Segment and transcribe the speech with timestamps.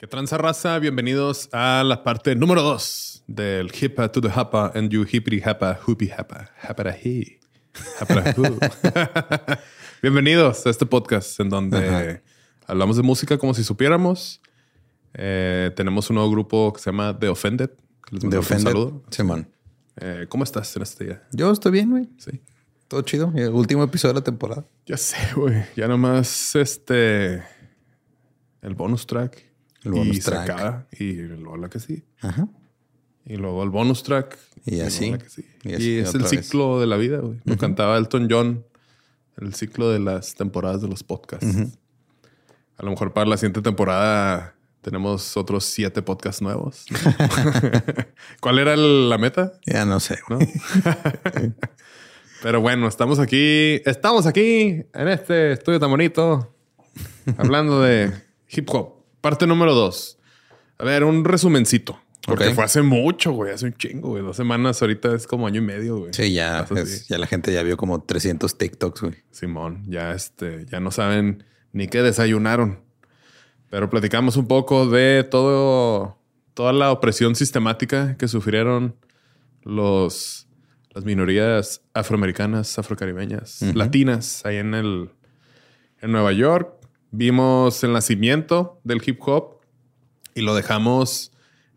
[0.00, 0.78] ¿Qué tranza raza?
[0.78, 5.78] Bienvenidos a la parte número 2 del Hippa to the Hapa and you hippity hapa
[5.86, 8.58] hoopy hapara hoo.
[10.02, 12.22] Bienvenidos a este podcast en donde
[12.66, 14.40] hablamos de música como si supiéramos.
[15.12, 17.70] Eh, tenemos un nuevo grupo que se llama The Offended.
[18.10, 18.72] les De mandamos un Offended.
[18.72, 19.02] saludo.
[19.10, 19.50] Simón.
[19.96, 21.22] Eh, ¿Cómo estás en este día?
[21.32, 22.08] Yo estoy bien, güey.
[22.16, 22.40] Sí.
[22.88, 23.32] Todo chido.
[23.36, 24.64] Y el último episodio de la temporada.
[24.86, 25.62] Ya sé, güey.
[25.76, 27.42] Ya nomás este.
[28.62, 29.49] El bonus track.
[29.84, 30.50] Y se track.
[30.50, 30.86] acaba.
[30.98, 32.04] Y luego la que sí.
[32.20, 32.48] Ajá.
[33.24, 34.38] Y luego el bonus track.
[34.66, 35.10] Y así.
[35.10, 35.44] la que sí.
[35.64, 36.30] Y es el vez.
[36.30, 37.40] ciclo de la vida, güey.
[37.44, 38.64] Lo cantaba Elton John.
[39.38, 41.46] El ciclo de las temporadas de los podcasts.
[42.76, 46.86] A lo mejor para la siguiente temporada tenemos otros siete podcasts nuevos.
[48.40, 49.52] ¿Cuál era la meta?
[49.66, 50.18] Ya no sé.
[50.28, 50.38] ¿no?
[52.42, 56.54] Pero bueno, estamos aquí, estamos aquí en este estudio tan bonito,
[57.36, 58.10] hablando de
[58.48, 58.99] hip hop.
[59.20, 60.18] Parte número dos.
[60.78, 61.98] A ver, un resumencito.
[62.26, 64.22] Porque fue hace mucho, güey, hace un chingo, güey.
[64.22, 66.12] Dos semanas, ahorita es como año y medio, güey.
[66.12, 69.14] Sí, ya, es- ya la gente ya vio como 300 TikToks, güey.
[69.30, 72.80] Simón, ya este, ya no saben ni qué desayunaron.
[73.70, 76.18] Pero platicamos un poco de todo,
[76.54, 78.96] toda la opresión sistemática que sufrieron
[79.62, 80.46] los,
[80.90, 85.10] las minorías afroamericanas, afrocaribeñas, latinas, ahí en el,
[86.00, 86.74] en Nueva York.
[87.10, 89.58] Vimos el nacimiento del hip hop
[90.34, 91.32] y lo dejamos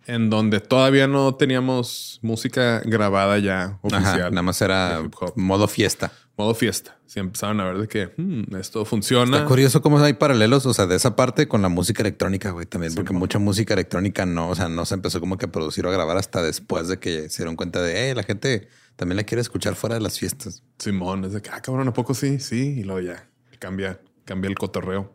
[0.05, 4.05] en donde todavía no teníamos música grabada ya oficial.
[4.21, 5.01] Ajá, nada más era
[5.35, 6.11] modo fiesta.
[6.37, 6.97] Modo fiesta.
[7.05, 9.37] Si empezaron a ver de que "Hmm, esto funciona.
[9.37, 12.65] Está curioso cómo hay paralelos, o sea, de esa parte con la música electrónica, güey,
[12.65, 15.85] también, porque mucha música electrónica no, o sea, no se empezó como que a producir
[15.85, 19.17] o a grabar hasta después de que se dieron cuenta de, eh, la gente también
[19.17, 20.63] la quiere escuchar fuera de las fiestas.
[20.79, 22.39] Simón, es de que, ah, cabrón, ¿a poco sí?
[22.39, 23.29] Sí, y luego ya
[23.59, 25.13] cambia, cambia el cotorreo.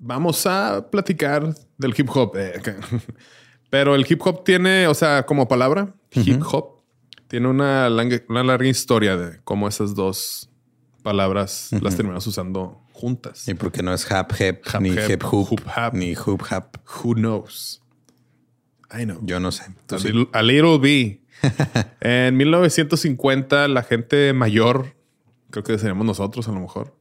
[0.00, 2.36] Vamos a platicar del hip hop.
[2.36, 2.60] eh,
[3.70, 6.80] Pero el hip hop tiene, o sea, como palabra, hip hop,
[7.28, 10.50] tiene una, larga historia de cómo esas dos
[11.04, 13.46] palabras las terminamos usando juntas.
[13.46, 15.94] Y porque no es hap, hep, Hap, ni hep, hip hoop, hoop, hap.
[15.94, 16.76] ni hoop hap.
[17.04, 17.80] Who knows?
[18.92, 19.20] I know.
[19.22, 19.64] Yo no sé.
[19.90, 20.08] A sí.
[20.08, 21.20] little, a little bit.
[22.00, 24.96] en 1950, la gente mayor,
[25.50, 26.96] creo que seríamos nosotros a lo mejor,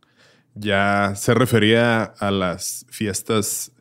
[0.59, 3.71] ya se refería a las fiestas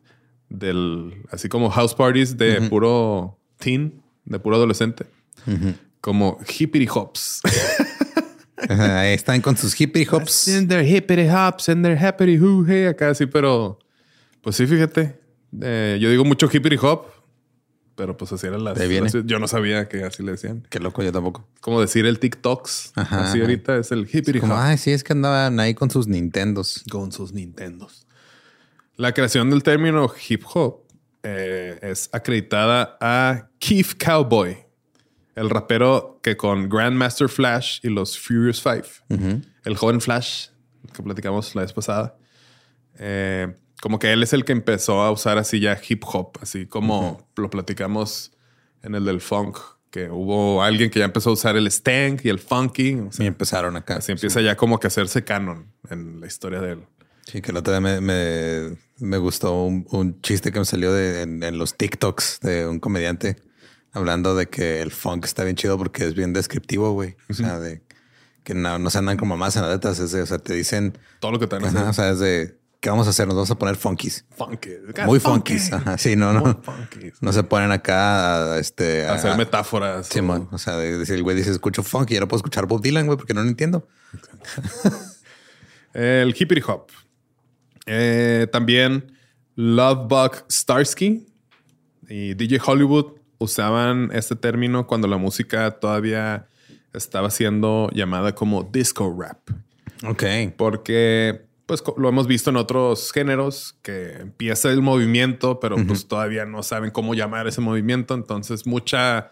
[0.49, 5.05] del, así como house parties de puro teen, de puro adolescente,
[6.01, 7.41] como hippity hops.
[8.69, 10.47] Ahí están con sus hippie hops.
[10.49, 13.79] And their hippity hops and their happy hoo hey, acá sí, pero
[14.41, 15.17] pues sí, fíjate.
[15.61, 17.07] eh, yo digo mucho hippity hop,
[17.99, 18.79] pero pues así eran las.
[19.25, 20.65] Yo no sabía que así le decían.
[20.69, 21.45] Qué loco, yo tampoco.
[21.59, 22.93] Como decir el TikToks.
[22.95, 23.41] Ajá, así ajá.
[23.41, 26.85] ahorita es el hippity Como, hop ay, sí, es que andaban ahí con sus Nintendos.
[26.89, 28.07] con sus Nintendos.
[28.95, 30.83] La creación del término hip hop
[31.23, 34.57] eh, es acreditada a Keith Cowboy,
[35.35, 38.85] el rapero que con Grandmaster Flash y los Furious Five,
[39.65, 40.47] el joven Flash
[40.93, 42.15] que platicamos la vez pasada,
[42.97, 46.65] eh, como que él es el que empezó a usar así ya hip hop, así
[46.65, 48.31] como lo platicamos
[48.83, 49.57] en el del funk,
[49.91, 52.95] que hubo alguien que ya empezó a usar el stank y el funky.
[52.95, 53.97] o sea, Y empezaron acá.
[53.97, 56.83] así empieza ya como que a hacerse canon en la historia de él.
[57.25, 60.91] Sí, que el otro día me, me, me gustó un, un chiste que me salió
[60.91, 63.37] de, en, en los TikToks de un comediante
[63.91, 67.15] hablando de que el funk está bien chido porque es bien descriptivo, güey.
[67.29, 67.81] O sea, de
[68.43, 69.99] que no, no se andan como más en las letras.
[69.99, 72.89] Es de, o sea, te dicen, Todo lo que te o sea, es de, ¿qué
[72.89, 73.27] vamos a hacer?
[73.27, 74.25] Nos vamos a poner funkies.
[74.37, 74.69] Funky.
[75.05, 75.71] Muy funkies.
[75.73, 76.61] Ajá, sí, no, no.
[77.21, 80.09] No se ponen acá a, este, A hacer a- metáforas.
[80.09, 82.65] o- Simón, o sea, de decir, el güey dice, escucho funky, yo no puedo escuchar
[82.67, 83.87] Bob Dylan, güey, porque no lo entiendo.
[85.93, 86.87] El hippity hop.
[87.85, 89.11] Eh, también
[89.55, 91.25] Lovebug Starsky
[92.07, 96.47] y DJ Hollywood usaban este término cuando la música todavía
[96.93, 99.39] estaba siendo llamada como disco rap.
[100.07, 100.23] Ok.
[100.57, 106.43] Porque pues lo hemos visto en otros géneros que empieza el movimiento, pero pues todavía
[106.45, 108.15] no saben cómo llamar ese movimiento.
[108.15, 109.29] Entonces, mucha,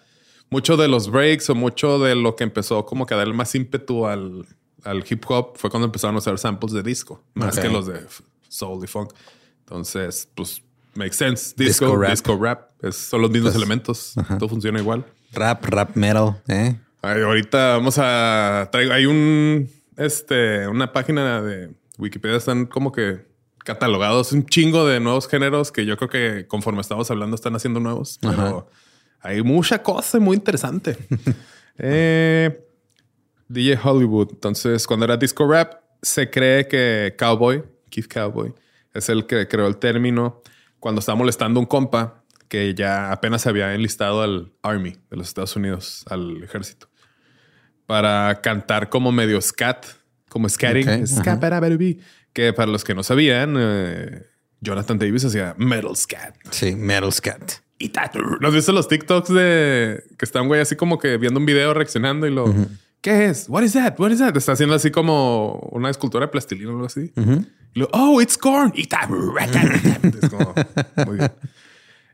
[0.51, 3.55] mucho de los breaks o mucho de lo que empezó como que a darle más
[3.55, 4.45] ímpetu al,
[4.83, 8.01] al hip hop fue cuando empezaron a usar samples de disco, más que los de
[8.47, 9.11] soul y funk.
[9.61, 10.61] Entonces, pues
[10.93, 11.55] makes sense.
[11.57, 12.11] Disco Disco, rap.
[12.11, 12.69] disco rap.
[12.83, 14.13] Es- son los mismos Pues, elementos.
[14.37, 15.05] Todo funciona igual.
[15.33, 16.75] Rap, rap metal, ¿eh?
[17.01, 23.25] Ay, ahorita vamos a traigo hay un este una página de Wikipedia están como que
[23.59, 27.79] catalogados un chingo de nuevos géneros que yo creo que conforme estamos hablando están haciendo
[27.79, 28.69] nuevos, pero
[29.19, 30.97] hay mucha cosa muy interesante.
[31.79, 32.59] Eh,
[33.49, 34.29] DJ Hollywood.
[34.31, 38.51] Entonces, cuando era disco rap, se cree que Cowboy, Keith Cowboy,
[38.95, 40.41] es el que creó el término
[40.79, 45.17] cuando estaba molestando a un compa que ya apenas se había enlistado al Army de
[45.17, 46.87] los Estados Unidos, al ejército,
[47.85, 49.85] para cantar como medio scat,
[50.29, 50.87] como scatting.
[50.87, 51.39] Ok, Scat, ajá.
[51.39, 51.99] para, para, bi.
[52.33, 54.23] que para los que no sabían, eh,
[54.61, 56.35] Jonathan Davis hacía metal scat.
[56.51, 57.53] Sí, metal scat.
[57.79, 61.17] Y ta- ¿No has visto los TikToks de que está un güey así como que
[61.17, 62.51] viendo un video reaccionando y lo
[63.01, 63.45] ¿qué es?
[63.47, 63.99] What is that?
[63.99, 64.35] What is that?
[64.35, 67.11] Está haciendo así como una escultura de plastilina o algo así.
[67.75, 68.71] Y lo, oh, it's corn.
[68.75, 69.07] Y ta-
[70.21, 70.55] es como,
[71.05, 71.31] muy bien.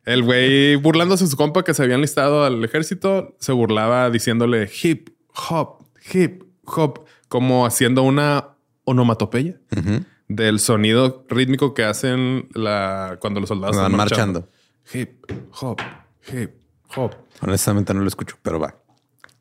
[0.06, 4.70] El güey burlándose de su compa que se habían listado al ejército, se burlaba diciéndole
[4.84, 5.12] hip
[5.50, 8.50] hop, hip hop, como haciendo una
[8.84, 9.60] onomatopeya
[10.28, 14.50] del sonido rítmico que hacen la, cuando los soldados Van están marchando.
[14.94, 15.26] Hip
[15.60, 15.82] hop,
[16.32, 16.52] hip
[16.96, 17.16] hop.
[17.42, 18.76] Honestamente no lo escucho, pero va.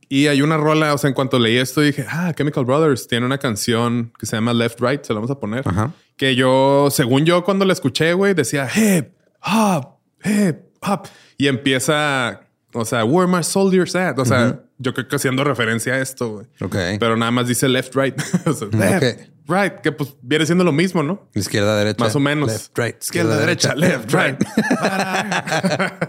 [0.08, 3.26] Y hay una rola, o sea, en cuanto leí esto dije, ah, Chemical Brothers tiene
[3.26, 5.68] una canción que se llama Left Right, se la vamos a poner.
[5.68, 5.92] Ajá.
[6.16, 9.12] Que yo, según yo, cuando la escuché, güey, decía hip
[9.42, 11.08] hop, hip hop.
[11.36, 12.40] Y empieza,
[12.72, 14.18] o sea, where my soldiers at?
[14.18, 16.98] O sea, yo creo que haciendo referencia a esto, güey.
[16.98, 18.14] Pero nada más dice left, right.
[18.46, 19.20] O sea, left, Ok.
[19.48, 21.28] right, que pues viene siendo lo mismo, ¿no?
[21.34, 22.02] Izquierda, derecha.
[22.04, 22.48] Más o menos.
[22.50, 23.02] Left, right.
[23.02, 24.38] Izquierda, derecha, left, right.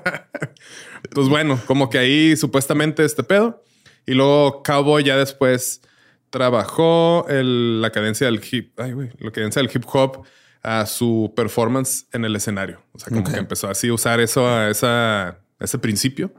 [1.14, 3.64] pues bueno, como que ahí supuestamente este pedo.
[4.06, 5.82] Y luego Cowboy ya después
[6.30, 10.24] trabajó el- la cadencia del hip, ay, güey, la cadencia del hip hop
[10.64, 12.82] a su performance en el escenario.
[12.94, 13.32] O sea, como Ok.
[13.32, 16.34] que empezó así a usar eso a esa, ese principio.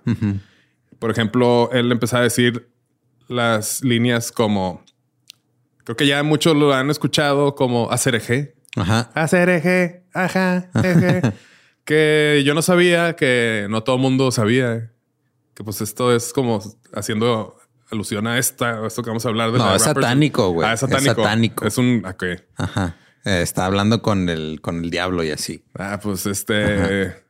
[0.98, 2.68] Por ejemplo, él empezó a decir
[3.28, 4.84] las líneas como,
[5.84, 8.54] creo que ya muchos lo han escuchado como hacer eje.
[8.76, 9.10] Ajá.
[9.14, 11.22] Hacer eje, ajá, eje.
[11.84, 14.90] que yo no sabía, que no todo el mundo sabía.
[15.54, 16.60] Que pues esto es como
[16.92, 17.56] haciendo
[17.90, 20.68] alusión a esta, esto que vamos a hablar de No, la es satánico, güey.
[20.68, 21.10] Ah, es satánico.
[21.10, 21.66] Es satánico.
[21.66, 22.24] Es un, ok.
[22.56, 22.96] Ajá.
[23.24, 25.64] Eh, está hablando con el, con el diablo y así.
[25.78, 27.24] Ah, pues este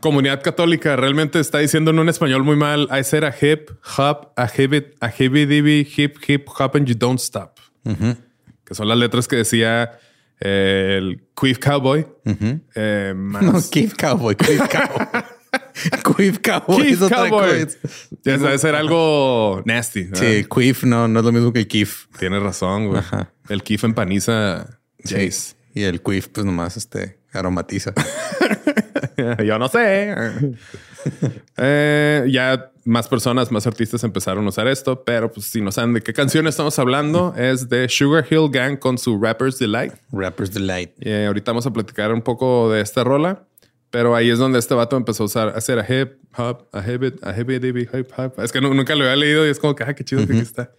[0.00, 2.88] comunidad católica realmente está diciendo en un español muy mal.
[2.90, 7.20] I said a hip hop, a hip, a dibby, hip hip hop and you don't
[7.20, 7.58] stop.
[8.64, 9.98] Que son las letras que decía
[10.40, 12.06] el Queef Cowboy.
[12.74, 15.24] Eh, más- No, Keith Cowboy, Keith Cowboy.
[16.16, 17.66] Queef Cowboy Keef es Cowboy.
[18.24, 20.04] Ya debe ser algo nasty.
[20.04, 20.20] ¿verdad?
[20.20, 22.06] Sí, Queef no, no es lo mismo que el Keef.
[22.18, 23.02] Tienes razón, güey.
[23.48, 25.54] El Keef empaniza Jace.
[25.74, 27.94] Y el Queef, pues nomás este aromatiza.
[29.44, 30.14] Yo no sé.
[31.56, 35.92] Eh, ya más personas, más artistas empezaron a usar esto, pero pues si no saben
[35.94, 39.92] de qué canción estamos hablando, es de Sugar Hill Gang con su Rapper's Delight.
[40.12, 40.90] Rapper's Delight.
[41.00, 43.44] Y eh, ahorita vamos a platicar un poco de esta rola,
[43.90, 46.80] Pero ahí es donde este vato empezó a usar, a hacer a hip hop, a
[46.80, 48.34] hip, a hip, hip, hip hop.
[48.42, 50.32] Es que nu- nunca lo había leído y es como que, ah, qué chido que
[50.32, 50.70] aquí está.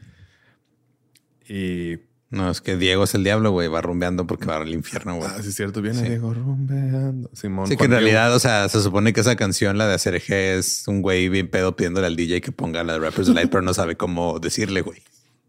[1.48, 1.98] Y,
[2.32, 3.68] No, es que Diego es el diablo, güey.
[3.70, 5.28] Va rumbeando porque va al infierno, güey.
[5.34, 7.30] ah, sí es cierto, viene Diego rumbeando.
[7.34, 7.66] Simón.
[7.68, 8.02] Sí, que en Diego.
[8.02, 11.28] realidad, o sea, se supone que esa canción, la de hacer G, es un güey
[11.30, 14.40] bien pedo pidiéndole al DJ que ponga la de Rappers Delight, pero no sabe cómo
[14.40, 15.02] decirle, güey.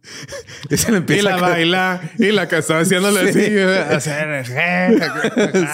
[0.71, 3.41] Y se le Y empieza la a- baila, y la que estaba haciéndole Sí.
[3.41, 3.59] así,
[3.95, 4.47] hacer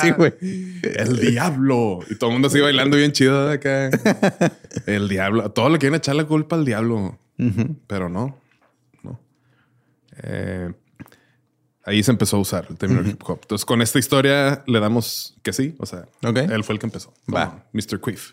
[0.02, 0.34] Sí, güey.
[0.96, 2.00] El diablo.
[2.10, 3.90] Y todo el mundo así bailando bien chido de acá.
[4.86, 5.44] El diablo.
[5.44, 7.16] A todos le quieren echar la culpa al diablo.
[7.86, 8.36] Pero no.
[9.04, 9.20] No.
[10.24, 10.72] Eh,
[11.86, 13.38] ahí se empezó a usar el término hip hop.
[13.42, 15.74] Entonces, con esta historia le damos que sí.
[15.78, 17.14] O sea, él fue el que empezó.
[17.32, 17.64] Va.
[17.72, 18.00] Mr.
[18.00, 18.32] Quiff.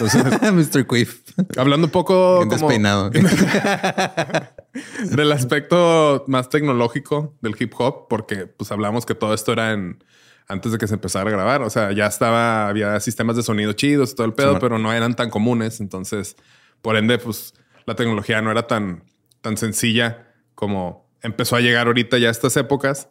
[0.00, 0.86] Mr.
[0.86, 1.22] Quiff.
[1.56, 3.10] Hablando un poco Bien como despeinado.
[5.10, 10.02] del aspecto más tecnológico del hip hop, porque pues hablamos que todo esto era en
[10.48, 11.62] antes de que se empezara a grabar.
[11.62, 14.92] O sea, ya estaba, había sistemas de sonido chidos y todo el pedo, pero no
[14.94, 15.80] eran tan comunes.
[15.80, 16.36] Entonces,
[16.80, 17.52] por ende, pues
[17.84, 19.04] la tecnología no era tan,
[19.42, 23.08] tan sencilla como empezó a llegar ahorita ya a estas épocas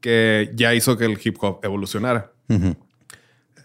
[0.00, 2.32] que ya hizo que el hip hop evolucionara.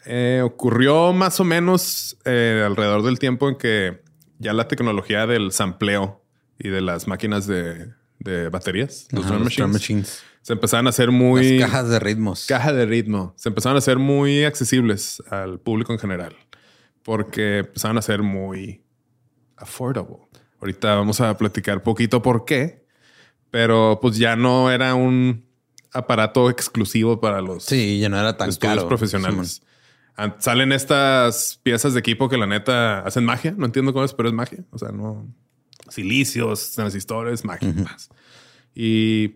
[0.06, 4.02] Eh, ocurrió más o menos eh, alrededor del tiempo en que
[4.38, 6.22] ya la tecnología del sampleo
[6.60, 10.24] y de las máquinas de, de baterías, los drum los drum machines, machines.
[10.42, 12.46] se empezaron a hacer muy Las cajas de ritmos.
[12.46, 13.34] caja de ritmo.
[13.38, 16.36] Se empezaron a hacer muy accesibles al público en general
[17.02, 18.84] porque empezaron a ser muy
[19.58, 20.18] affordable.
[20.60, 22.85] Ahorita vamos a platicar poquito por qué,
[23.52, 25.46] pero pues ya no era un
[25.94, 28.88] aparato exclusivo para los Sí, ya no era tan caro.
[28.88, 29.62] profesionales.
[30.18, 33.54] An- Salen estas piezas de equipo que la neta hacen magia.
[33.58, 34.64] No entiendo cómo es, pero es magia.
[34.72, 35.28] O sea, no
[35.90, 37.74] silicios, transistores, magia.
[37.84, 38.10] paz.
[38.74, 39.30] Y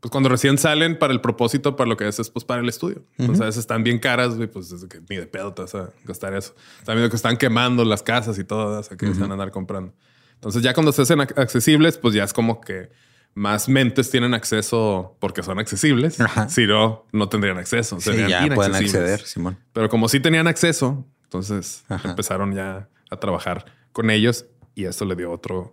[0.00, 2.68] pues cuando recién salen para el propósito, para lo que es, es pues para el
[2.68, 3.04] estudio.
[3.16, 5.74] Entonces a veces están bien caras, güey, pues es que ni de pedo te vas
[5.74, 6.54] a gastar eso.
[6.86, 9.50] Viendo que están quemando las casas y todo, o sea, que se van a andar
[9.50, 9.94] comprando.
[10.34, 12.90] Entonces ya cuando se hacen ac- accesibles, pues ya es como que
[13.34, 16.20] más mentes tienen acceso porque son accesibles.
[16.20, 16.48] Ajá.
[16.48, 18.00] Si no, no tendrían acceso.
[18.00, 19.58] Sí, ya pueden acceder, Simón.
[19.72, 22.10] Pero como sí tenían acceso, entonces Ajá.
[22.10, 25.72] empezaron ya a trabajar con ellos y esto le dio otro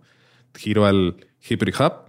[0.54, 2.04] giro al hippity hop.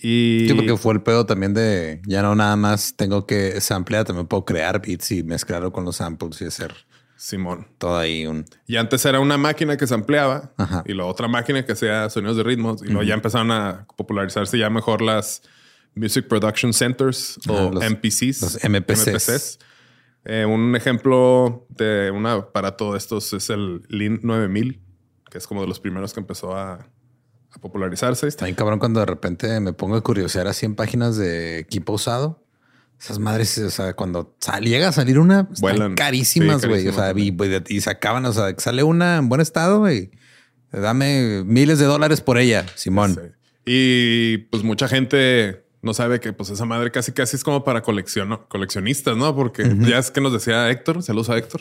[0.00, 4.04] Y Sí, porque fue el pedo también de ya no nada más tengo que samplear,
[4.04, 6.74] también puedo crear beats y mezclarlo con los samples y hacer
[7.24, 7.66] Simón.
[7.78, 8.44] todo ahí un.
[8.66, 10.82] Y antes era una máquina que se ampliaba Ajá.
[10.86, 12.82] y la otra máquina que hacía sonidos de ritmos.
[12.82, 15.40] Y luego ya empezaron a popularizarse ya mejor las
[15.94, 18.42] Music Production Centers Ajá, o los- MPCs.
[18.42, 19.58] los MPCs.
[20.26, 24.80] Eh, un ejemplo de un aparato de estos es el Lean 9000,
[25.30, 28.26] que es como de los primeros que empezó a, a popularizarse.
[28.26, 31.92] Está bien cabrón cuando de repente me pongo a curiosear así en páginas de equipo
[31.94, 32.43] usado.
[33.00, 36.88] Esas madres, o sea, cuando sal- llega a salir una, están carísimas, Sí, güey.
[36.88, 40.10] o sea, y, carísimas y se acaban, o sea, sale una en buen estado, y
[40.72, 43.14] dame miles de dólares por ella, Simón.
[43.14, 43.30] Sí.
[43.66, 47.82] Y pues mucha gente no sabe que pues esa madre casi casi es como para
[47.82, 49.34] coleccion coleccionistas, ¿no?
[49.34, 51.60] Porque ya es que nos decía Héctor, saludos a Héctor,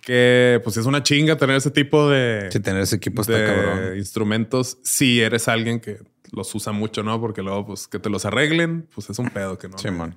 [0.00, 3.46] que pues es una chinga tener ese tipo de, Si tener ese equipo está de
[3.46, 3.96] cabrón.
[3.98, 5.98] instrumentos si eres alguien que
[6.32, 7.20] los usa mucho, ¿no?
[7.20, 9.78] Porque luego pues que te los arreglen, pues es un pedo que no.
[9.78, 10.16] Simón.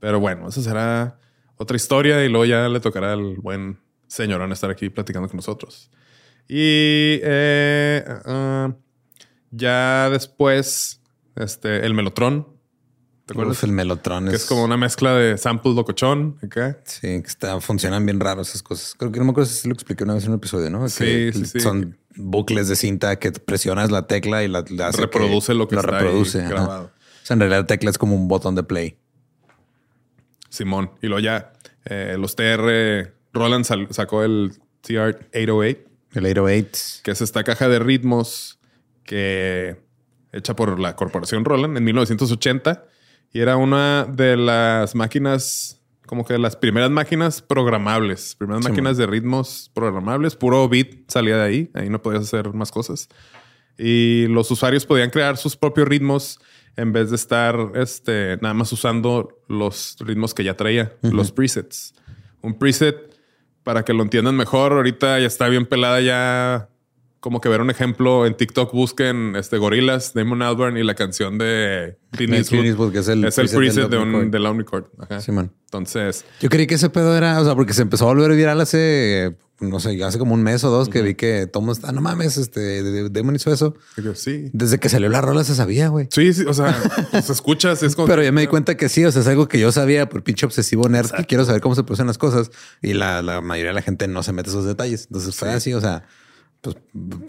[0.00, 1.18] Pero bueno, eso será
[1.56, 5.90] otra historia y luego ya le tocará al buen señorón estar aquí platicando con nosotros.
[6.48, 8.74] Y eh, ah,
[9.50, 11.00] ya después,
[11.36, 12.53] este, el Melotron,
[13.26, 13.56] ¿te acuerdas?
[13.58, 16.36] Uf, el melotron que es como una mezcla de samples locochón.
[16.42, 16.78] acá.
[16.84, 18.94] Sí, que está, funcionan bien raros esas cosas.
[18.98, 20.88] Creo que no me acuerdo si lo expliqué una vez en un episodio, ¿no?
[20.88, 21.60] Sí, Que sí, sí.
[21.60, 25.76] Son bucles de cinta que presionas la tecla y la, la hace Reproduce lo que
[25.76, 26.42] está ahí reproduce.
[26.46, 26.84] grabado.
[27.22, 28.96] O sea, en realidad la tecla es como un botón de play.
[30.48, 30.90] Simón.
[31.02, 31.52] Y luego ya
[31.86, 34.52] eh, los TR, Roland sal- sacó el
[34.86, 35.78] TR-808.
[36.12, 37.00] El 808.
[37.02, 38.60] que es esta caja de ritmos
[39.02, 39.82] que
[40.32, 42.84] hecha por la corporación Roland en 1980
[43.34, 48.70] y era una de las máquinas como que de las primeras máquinas programables, primeras Sí,
[48.70, 53.08] máquinas de ritmos programables, puro beat salía de ahí, ahí no podías hacer más cosas.
[53.76, 56.38] Y los usuarios podían crear sus propios ritmos
[56.76, 61.94] en vez de estar este, nada más usando los ritmos que ya traía, los presets.
[62.40, 62.96] Un preset,
[63.64, 66.68] para que lo entiendan mejor, ahorita ya está bien pelada ya
[67.24, 71.38] como que ver un ejemplo en TikTok, busquen este Gorilas, Damon Albarn y la canción
[71.38, 72.36] de Clint De
[72.68, 72.92] Eastwood.
[72.92, 74.30] Que es el es el preset de, un, Omnichord.
[74.30, 74.84] del Omnichord.
[74.98, 75.22] Ajá.
[75.22, 75.50] Sí, man.
[75.64, 78.60] Entonces, Yo creí que ese pedo era, o sea, porque se empezó a volver viral
[78.60, 82.02] hace, no sé, hace como un mes o dos que vi que mundo está, no
[82.02, 83.74] mames, este, de- de- Demon hizo eso.
[84.14, 84.50] sí.
[84.52, 86.08] Desde que salió la rola se sabía, güey.
[86.10, 86.76] Sí, sí, o sea,
[87.10, 89.48] pues escuchas, es como Pero ya me di cuenta que sí, o sea, es algo
[89.48, 92.50] que yo sabía por pinche obsesivo nerd que quiero saber cómo se producen las cosas
[92.82, 95.06] y la, la mayoría de la gente no se mete esos detalles.
[95.06, 96.04] Entonces fue así, o sea,
[96.64, 96.76] pues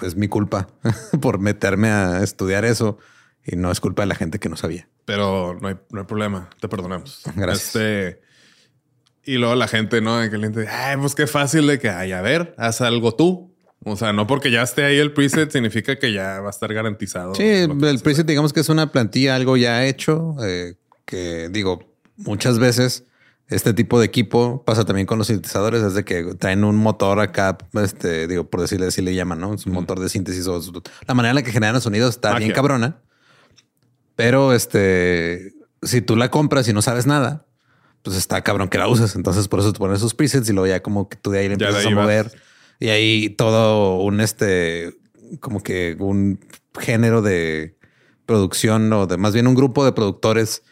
[0.03, 0.67] es mi culpa
[1.21, 2.97] por meterme a estudiar eso
[3.45, 4.87] y no es culpa de la gente que no sabía.
[5.05, 7.21] pero no hay, no hay problema, te perdonamos.
[7.35, 7.75] Gracias.
[7.75, 8.21] Este,
[9.23, 10.19] y luego la gente, ¿no?
[10.29, 13.51] Que le dice, ay, pues qué fácil de que, ay, a ver, haz algo tú.
[13.83, 16.73] O sea, no porque ya esté ahí el preset significa que ya va a estar
[16.73, 17.35] garantizado.
[17.35, 20.75] Sí, el se- preset digamos que es una plantilla, algo ya hecho, eh,
[21.05, 23.03] que digo, muchas veces
[23.47, 27.19] este tipo de equipo pasa también con los sintetizadores, es de que traen un motor
[27.19, 29.53] acá, este, digo, por decirle así le llaman, ¿no?
[29.53, 30.59] Es un motor de síntesis o
[31.07, 32.97] la manera en la que generan los sonidos está bien cabrona.
[34.15, 37.45] Pero este, si tú la compras y no sabes nada,
[38.01, 39.15] pues está cabrón que la uses.
[39.15, 41.47] Entonces por eso te pones sus presets y luego ya como que tú de ahí
[41.47, 41.95] le empiezas a vas.
[41.95, 42.31] mover.
[42.79, 44.95] Y ahí todo un este,
[45.39, 46.39] como que un
[46.79, 47.77] género de
[48.25, 50.63] producción o de más bien un grupo de productores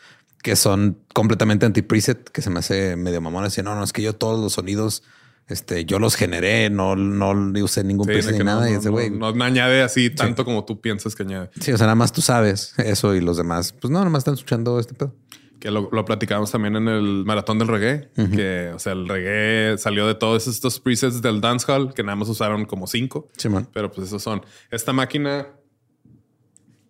[0.44, 3.46] que son completamente anti preset, que se me hace medio mamón.
[3.46, 5.02] Así, no, no, es que yo todos los sonidos,
[5.48, 7.32] este, yo los generé, no, no
[7.64, 8.70] usé ningún Sí, preset ni no, nada.
[8.70, 11.50] y ese no, güey, no, no añade así tanto como tú piensas que añade.
[11.60, 14.20] sí, o sea, nada más tú sabes eso y los demás, pues no, nada más
[14.20, 15.16] están escuchando este pedo.
[15.62, 19.78] Que lo, lo platicamos también en el maratón del reggae, que, o sea, el reggae
[19.78, 23.30] salió de todos estos presets del dancehall que nada más usaron como cinco.
[23.38, 23.70] Simón.
[23.72, 24.42] Pero pues esos son.
[24.72, 25.48] Esta máquina,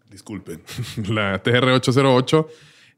[0.10, 0.64] disculpen,
[1.08, 2.48] la TR-808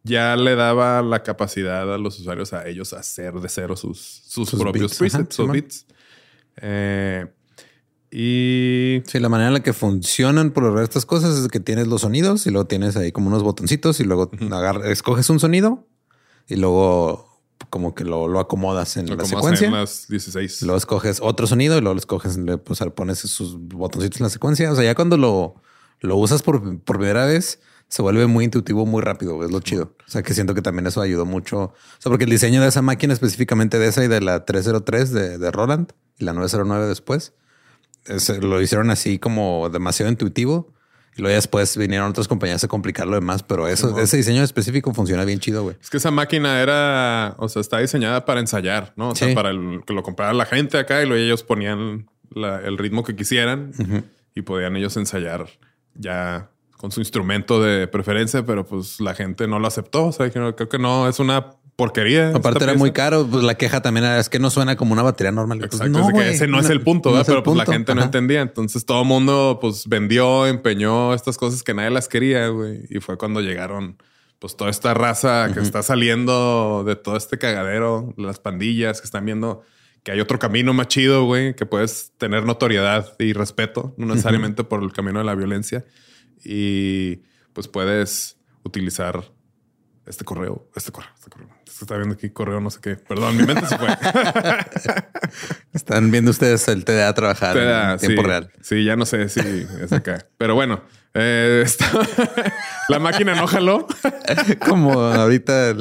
[0.06, 4.50] ya le daba la capacidad a los usuarios a ellos hacer de cero sus, sus,
[4.50, 5.86] Sus propios beats, presets, ajá, sus beats.
[6.62, 7.26] Eh,
[8.12, 11.60] y Sí, la manera en la que funcionan por lo general estas cosas es que
[11.60, 15.40] tienes los sonidos y luego tienes ahí como unos botoncitos y luego agarra- escoges un
[15.40, 15.88] sonido
[16.48, 19.68] y luego como que lo, lo acomodas en lo la secuencia.
[19.68, 20.62] hacen las 16.
[20.64, 24.30] Luego escoges otro sonido y luego lo escoges, le pues, pones sus botoncitos en la
[24.30, 24.72] secuencia.
[24.72, 25.56] O sea, ya cuando lo,
[26.00, 29.44] lo usas por, por primera vez, se vuelve muy intuitivo muy rápido.
[29.46, 29.96] Es lo chido.
[30.06, 31.60] O sea, que siento que también eso ayudó mucho.
[31.60, 35.12] O sea, porque el diseño de esa máquina, específicamente de esa y de la 303
[35.12, 37.34] de, de Roland y la 909 después,
[38.06, 40.74] es- lo hicieron así como demasiado intuitivo.
[41.18, 44.94] Y luego después vinieron otras compañías a complicar lo demás, pero eso, ese diseño específico
[44.94, 45.78] funciona bien chido, güey.
[45.82, 49.12] Es que esa máquina era, o sea, está diseñada para ensayar, ¿no?
[49.12, 52.60] O sea, para el- que lo comprara la gente acá y luego ellos ponían la-
[52.60, 53.72] el ritmo que quisieran
[54.34, 55.48] y podían ellos ensayar
[55.94, 56.50] ya
[56.86, 60.06] con su instrumento de preferencia, pero pues la gente no lo aceptó.
[60.06, 62.30] O sea, creo que no, es una porquería.
[62.30, 62.78] Aparte era pieza".
[62.78, 65.58] muy caro, pues la queja también era es que no suena como una batería normal.
[65.58, 67.24] Pues, Exacto, no, es de que güey, ese no, es el punto, no ¿verdad?
[67.24, 68.42] es el pero pues la gente no entendía.
[68.42, 72.84] Entonces todo el mundo pues vendió, empeñó estas cosas que nadie las quería, güey.
[72.92, 73.98] Y fue cuando llegaron
[74.38, 79.26] pues toda esta raza que está saliendo de todo este cagadero, las pandillas que están
[79.26, 79.64] viendo
[80.04, 84.64] que hay otro camino más chido, güey, que puedes tener notoriedad y respeto, no necesariamente
[84.64, 85.84] por el camino de la violencia.
[86.44, 87.22] Y
[87.54, 89.24] pues puedes utilizar
[90.06, 91.50] este correo, este correo, este correo.
[91.66, 92.96] Se está viendo aquí correo, no sé qué.
[92.96, 93.88] Perdón, mi mente se fue.
[95.74, 98.28] Están viendo ustedes el TDA trabajar en tiempo sí.
[98.28, 98.52] real.
[98.62, 99.40] Sí, ya no sé si
[99.82, 100.28] es acá.
[100.38, 100.82] Pero bueno,
[101.14, 101.92] eh, está-
[102.90, 103.88] la máquina no jaló.
[104.68, 105.76] como ahorita,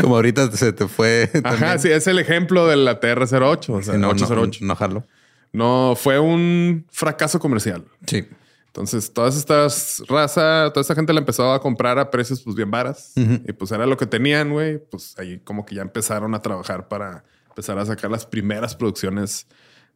[0.00, 1.30] como ahorita se te fue.
[1.44, 4.58] Ajá, sí, es el ejemplo de la TR-08, o sea, Sí, no, 808.
[4.62, 5.06] no, no jalo.
[5.52, 7.84] No, fue un fracaso comercial.
[8.06, 8.26] Sí.
[8.74, 12.72] Entonces, todas estas raza, toda esta gente la empezó a comprar a precios pues bien
[12.72, 13.12] varas.
[13.16, 14.78] Y pues era lo que tenían, güey.
[14.78, 19.46] Pues ahí como que ya empezaron a trabajar para empezar a sacar las primeras producciones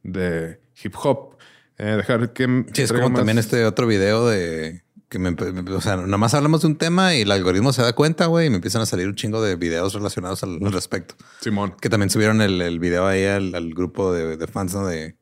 [0.05, 1.37] de hip hop.
[1.77, 2.67] Eh, dejar que...
[2.73, 6.17] Sí, es como más- también este otro video de que me, empe- o sea, nada
[6.19, 8.83] más hablamos de un tema y el algoritmo se da cuenta, güey, y me empiezan
[8.83, 11.17] a salir un chingo de videos relacionados al, al respecto.
[11.41, 11.75] Simón.
[11.81, 14.87] Que también subieron el, el video ahí al, al grupo de, de fans, ¿no?
[14.87, 15.17] De,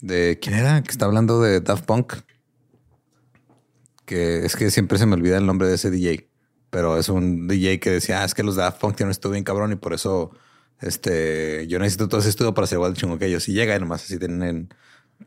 [0.00, 2.14] de quién era que está hablando de Daft Punk.
[4.12, 6.28] Es que siempre se me olvida el nombre de ese DJ,
[6.70, 9.32] pero es un DJ que decía, ah, es que los Daft Punk tienen un estudio
[9.32, 10.32] bien cabrón y por eso
[10.80, 13.48] este, yo necesito todo ese estudio para ser igual de chingo que ellos.
[13.48, 14.68] Y llega y nomás así tienen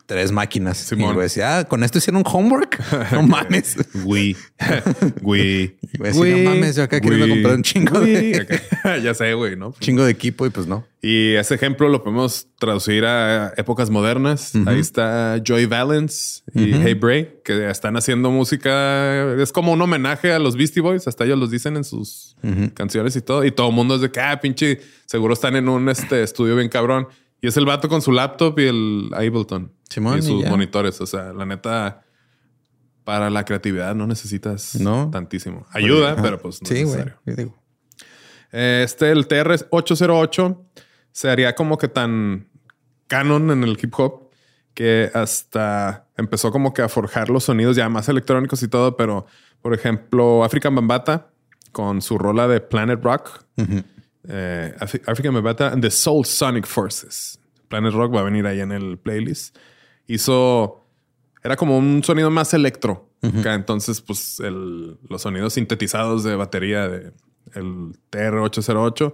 [0.05, 0.81] tres máquinas.
[0.81, 1.09] Y Simón.
[1.09, 2.81] el güey decía, ah, con esto hicieron homework.
[3.11, 3.77] No mames.
[4.03, 4.35] Güey.
[5.21, 5.77] Güey.
[5.81, 8.97] Y güey, no mames, yo acá queriendo comprar un chingo de, Acá.
[9.03, 9.73] ya sé, güey, ¿no?
[9.79, 10.85] chingo de equipo y pues no.
[11.01, 14.53] Y ese ejemplo lo podemos traducir a épocas modernas.
[14.65, 19.33] Ahí está Joy Valence y Hey Bray, que están haciendo música.
[19.39, 21.07] Es como un homenaje a los Beastie Boys.
[21.07, 22.35] Hasta ellos los dicen en sus
[22.73, 23.45] canciones y todo.
[23.45, 26.55] Y todo el mundo es de que, ah, pinche, seguro están en un este, estudio
[26.55, 27.07] bien cabrón.
[27.45, 29.71] Y es el vato con su laptop y el Ableton.
[29.87, 30.99] Simón, y sus monitores.
[30.99, 32.03] O sea, la neta,
[33.03, 35.11] para la creatividad no necesitas No.
[35.11, 35.67] tantísimo.
[35.71, 36.21] Ayuda, Ajá.
[36.23, 37.55] pero pues no Sí, es yo digo.
[38.51, 40.57] Este, el TR-808
[41.11, 42.47] se haría como que tan
[43.05, 44.29] canon en el hip hop
[44.73, 49.27] que hasta empezó como que a forjar los sonidos ya más electrónicos y todo, pero
[49.61, 51.29] por ejemplo, African Bambata
[51.71, 53.43] con su rola de Planet Rock,
[54.27, 57.39] eh, Af- African Bambata and the Soul Sonic Forces.
[57.67, 59.57] Planet Rock va a venir ahí en el playlist.
[60.07, 60.85] Hizo,
[61.43, 63.09] era como un sonido más electro.
[63.39, 63.55] acá.
[63.55, 67.11] Entonces, pues el- los sonidos sintetizados de batería de
[67.55, 69.13] el TR-808,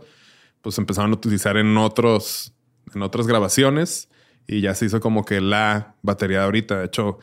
[0.62, 2.54] pues empezaron a utilizar en otros,
[2.94, 4.10] en otras grabaciones
[4.48, 6.80] y ya se hizo como que la batería de ahorita.
[6.80, 7.20] De hecho,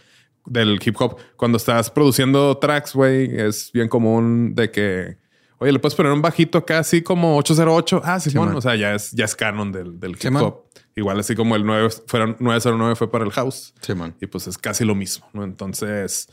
[0.47, 5.19] del hip hop, cuando estás produciendo tracks, güey, es bien común de que,
[5.59, 8.01] oye, le puedes poner un bajito acá así como 808.
[8.05, 8.55] Ah, sí, man.
[8.57, 10.43] o sea, ya es, ya es canon del, del hip Sí, man.
[10.45, 10.65] hop.
[10.97, 13.73] Igual así como el 9, fueron 909 fue para el house.
[13.81, 14.17] Simón.
[14.21, 15.45] Y pues es casi lo mismo, ¿no?
[15.45, 16.29] Entonces,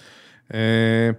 [0.49, 1.13] eh,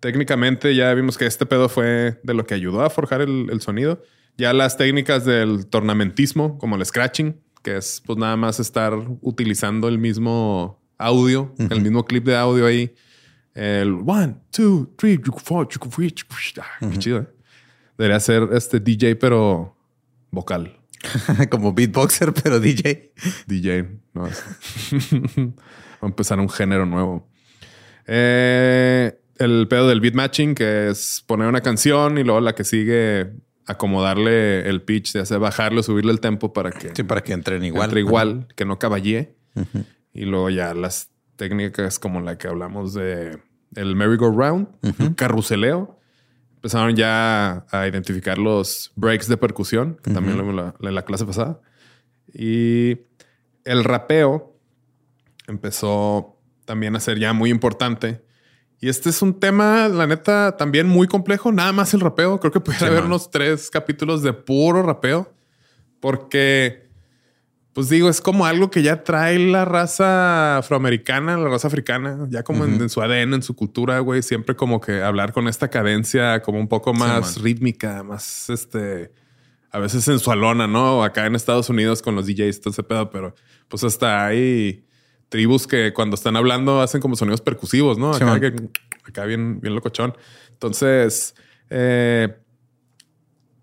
[0.00, 3.60] técnicamente ya vimos que este pedo fue de lo que ayudó a forjar el, el
[3.60, 4.02] sonido.
[4.38, 9.88] Ya las técnicas del tornamentismo, como el scratching, que es pues nada más estar utilizando
[9.88, 12.94] el mismo audio, el mismo clip de audio ahí.
[13.54, 16.14] El one, two, three, four, three,
[16.60, 17.18] ah, qué chido.
[17.20, 17.26] ¿eh?
[17.98, 19.76] Debería ser este DJ, pero
[20.30, 20.78] vocal.
[21.50, 23.12] Como beatboxer, pero DJ.
[23.46, 23.88] DJ.
[24.14, 24.44] No, es-
[25.12, 27.28] Va a empezar un género nuevo.
[28.06, 32.64] Eh, el pedo del beat matching, que es poner una canción y luego la que
[32.64, 33.32] sigue
[33.66, 37.32] acomodarle el pitch, de hacer bajarle o subirle el tempo para que Sí, para que
[37.32, 37.84] entren igual.
[37.86, 39.34] entre igual, que no caballee.
[40.14, 43.38] Y luego ya las técnicas como la que hablamos de
[43.74, 44.68] el merry-go-round,
[45.00, 45.95] el carruseleo.
[46.66, 50.94] Empezaron ya a identificar los breaks de percusión, que también lo vimos en la, en
[50.96, 51.60] la clase pasada.
[52.34, 52.98] Y
[53.64, 54.58] el rapeo
[55.46, 58.24] empezó también a ser ya muy importante.
[58.80, 61.52] Y este es un tema, la neta, también muy complejo.
[61.52, 62.40] Nada más el rapeo.
[62.40, 63.12] Creo que pudiera Sí, haber man.
[63.12, 65.32] unos tres capítulos de puro rapeo.
[66.00, 66.85] Porque,
[67.76, 72.42] pues digo, es como algo que ya trae la raza afroamericana, la raza africana, ya
[72.42, 74.22] como en, en su ADN, en su cultura, güey.
[74.22, 79.12] Siempre como que hablar con esta cadencia como un poco más rítmica, más este,
[79.70, 81.04] a veces sensualona, ¿no?
[81.04, 83.34] Acá en Estados Unidos con los DJs, todo ese pedo, pero
[83.68, 84.86] pues hasta hay
[85.28, 88.12] tribus que cuando están hablando hacen como sonidos percusivos, ¿no?
[88.36, 88.70] Acá, que-
[89.04, 90.16] acá bien, bien locochón.
[90.50, 91.34] Entonces,
[91.68, 92.34] eh,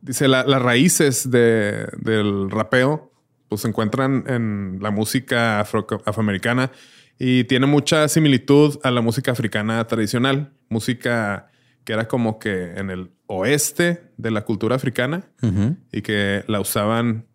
[0.02, 3.10] dice la- las raíces de- del rapeo
[3.54, 6.72] pues se encuentran en la música afro- afroamericana
[7.20, 11.52] y tiene mucha similitud a la música africana tradicional, música
[11.84, 15.78] que era como que en el oeste de la cultura africana Ujú.
[15.92, 17.28] y que la usaban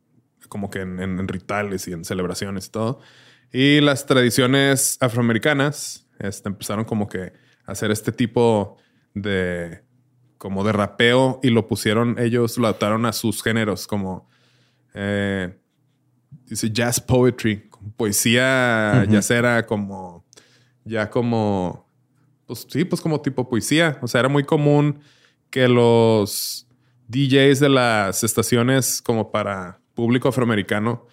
[0.49, 3.01] como que en, en- en rituales y en celebraciones y todo.
[3.53, 7.33] Y las tradiciones afroamericanas este, empezaron como que
[7.65, 8.77] a hacer este tipo
[9.15, 9.83] de
[10.39, 14.29] como de rapeo y lo pusieron ellos, lo adaptaron a sus géneros como
[14.95, 15.57] eh,
[16.49, 20.25] dice jazz poetry, poesía yacera, como
[20.85, 21.87] ya como
[22.47, 23.99] pues sí, pues como tipo poesía.
[24.03, 25.01] O sea, era muy común
[25.51, 26.67] que los
[27.09, 31.07] DJs de las estaciones como para público afroamericano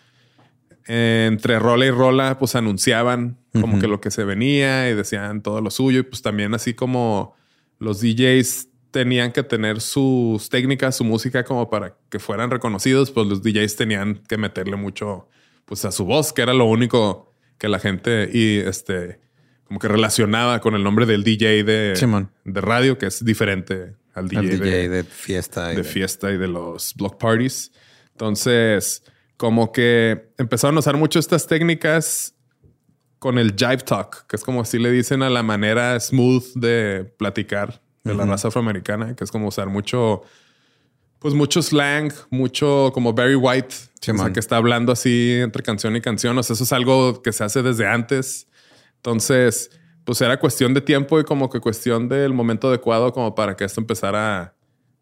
[0.88, 5.62] entre rola y rola pues anunciaban como que lo que se venía y decían todo
[5.62, 7.34] lo suyo y pues también así como
[7.80, 13.27] los DJs tenían que tener sus técnicas, su música como para que fueran reconocidos, pues
[13.27, 15.27] los DJs tenían que meterle mucho
[15.65, 19.19] pues a su voz, que era lo único que la gente y este
[19.65, 22.31] como que relacionaba con el nombre del DJ de, Simón.
[22.45, 25.73] de radio, que es diferente al DJ, de, de, fiesta.
[25.73, 27.73] y de fiesta y de los block parties.
[28.12, 29.03] Entonces,
[29.36, 32.34] como que empezaron a usar mucho estas técnicas
[33.19, 37.13] con el jive talk, que es como así le dicen a la manera smooth de
[37.17, 40.22] platicar de la raza afroamericana, que es como usar mucho,
[41.20, 45.63] pues mucho slang, mucho como Barry White, Sí, o sea, que está hablando así entre
[45.63, 46.38] canción y canción.
[46.38, 48.48] O sea, eso es algo que se hace desde antes.
[48.98, 49.72] Entonces,
[50.04, 53.63] pues era cuestión de tiempo y como que cuestión del momento adecuado como para que
[53.63, 54.54] esto empezara a,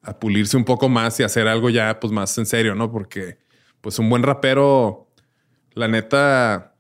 [0.04, 2.90] a pulirse un poco más y hacer algo ya pues más en serio, ¿no?
[2.90, 3.40] Porque
[3.82, 5.10] pues un buen rapero,
[5.74, 6.76] la neta,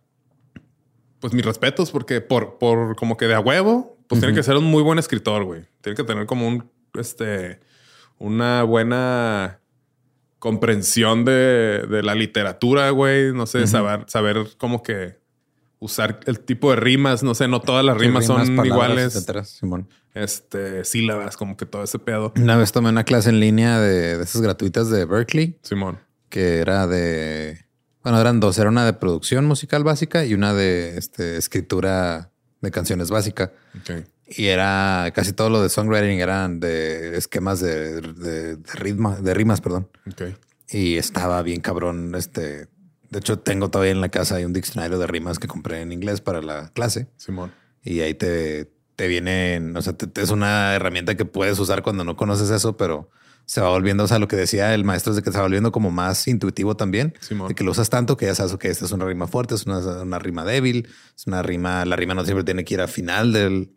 [1.19, 4.55] pues mis respetos porque por, por como que de a huevo, pues tiene que ser
[4.57, 5.65] un muy buen escritor, güey.
[5.81, 7.59] Tiene que tener como un, este,
[8.17, 9.59] una buena
[10.39, 13.33] comprensión de, de la literatura, güey.
[13.33, 15.19] No sé, saber, saber como que
[15.79, 17.23] usar el tipo de rimas.
[17.23, 19.15] No sé, no todas las Sí, rimas, son palabras, iguales.
[19.15, 19.87] etcétera, Simón.
[20.13, 22.33] Este, sílabas, como que todo ese pedo.
[22.35, 25.97] Una vez tomé una clase en línea de, de esas gratuitas de Berkeley Simón.
[26.29, 27.65] que era de
[28.03, 28.57] Bueno, eran dos.
[28.59, 32.31] Era una de producción musical básica y una de este, escritura
[32.63, 33.51] de canciones básica.
[34.25, 39.89] Y era casi todo lo de songwriting eran de esquemas de, de, de rimas, perdón.
[40.69, 42.15] Y estaba bien cabrón.
[42.15, 42.69] Este,
[43.09, 45.91] de hecho, tengo todavía en la casa hay un diccionario de rimas que compré en
[45.91, 47.07] inglés para la clase.
[47.17, 47.51] Simón.
[47.83, 52.15] Y ahí te, te vienen, o sea, es una herramienta que puedes usar cuando no
[52.15, 53.09] conoces eso, pero
[53.45, 55.43] se va volviendo, o sea, lo que decía el maestro es de que se va
[55.43, 57.13] volviendo como más intuitivo también,
[57.47, 59.65] de que lo usas tanto que ya sabes que esta es una rima fuerte, es
[59.65, 63.33] una, rima débil, es una rima, la rima no siempre tiene que ir a final
[63.33, 63.71] del,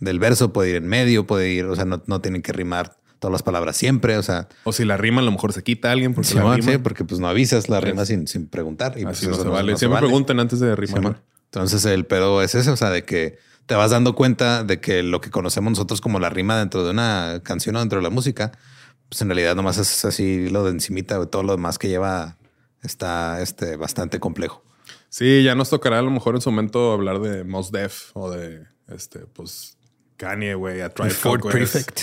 [0.00, 2.96] del verso, puede ir en medio, puede ir, o sea, no, no tienen que rimar
[3.22, 4.48] todas las palabras siempre, o sea.
[4.64, 6.72] O si la rima a lo mejor se quita a alguien porque la rima.
[6.72, 8.98] Sí, porque pues no avisas la rima sin, sin preguntar.
[8.98, 9.76] Y Así pues, no se vale.
[9.76, 11.22] Siempre pregunten antes de rimar.
[11.44, 15.02] Entonces el pedo es ese, o sea, de que te vas dando cuenta de que
[15.02, 18.10] lo que conocemos nosotros como la rima dentro de una canción o dentro de la
[18.10, 18.52] música,
[19.12, 22.38] pues en realidad nomás es así lo de encimita, todo lo demás que lleva
[22.82, 24.64] está este, bastante complejo.
[25.10, 28.30] Sí, ya nos tocará a lo mejor en su momento hablar de Mos Def o
[28.30, 29.76] de este, pues
[30.16, 32.00] Kanye, güey, a Tribe Ford Prefect.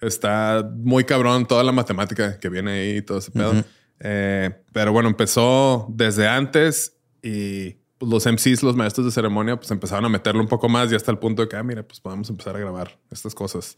[0.00, 3.52] Está muy cabrón toda la matemática que viene ahí y todo ese pedo.
[4.00, 9.70] Eh, pero bueno, empezó desde antes y pues, los MCs, los maestros de ceremonia, pues
[9.70, 12.00] empezaron a meterlo un poco más y hasta el punto de que, ah, mira, pues
[12.00, 13.76] podemos empezar a grabar estas cosas.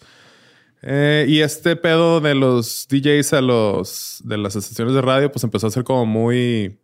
[0.82, 5.42] Eh, y este pedo de los DJs a los de las estaciones de radio, pues
[5.44, 6.78] empezó a ser como muy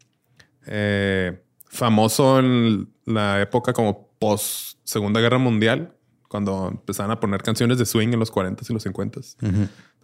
[0.67, 5.97] eh, famoso en la época como post Segunda Guerra Mundial,
[6.29, 9.37] cuando empezaron a poner canciones de swing en los 40s y los 50s.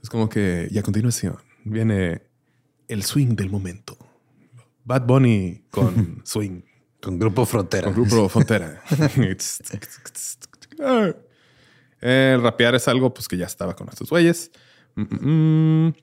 [0.02, 2.22] Es como que, y a continuación viene
[2.88, 3.96] el swing del momento.
[4.84, 6.62] Bad Bunny con swing.
[7.00, 7.92] Con Grupo Frontera.
[7.92, 8.82] Con Grupo Frontera.
[12.00, 14.50] El rapear es algo pues, que ya estaba con estos güeyes.
[14.94, 15.94] Mm, mm, mm.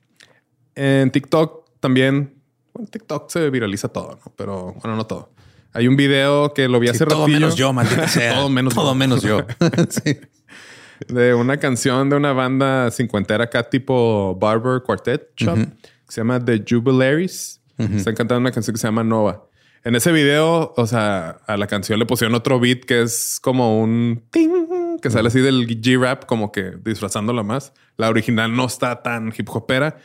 [0.76, 2.40] En TikTok también.
[2.72, 4.32] Bueno, TikTok se viraliza todo, ¿no?
[4.36, 5.32] Pero bueno, no todo.
[5.72, 8.34] Hay un video que lo vi hace Todo menos yo, maldita sea.
[8.34, 9.44] todo menos Todo menos yo.
[11.08, 15.56] De una canción de una banda cincuentera acá tipo Barber Quartet Shop.
[15.56, 17.60] Que se llama The Jubilaries.
[17.76, 19.44] Están cantando una canción que se llama Nova.
[19.84, 23.80] En ese video, o sea, a la canción le pusieron otro beat que es como
[23.80, 24.68] un ting
[25.00, 27.72] que sale así del G-rap, como que disfrazándola más.
[27.96, 29.98] La original no está tan hip hopera,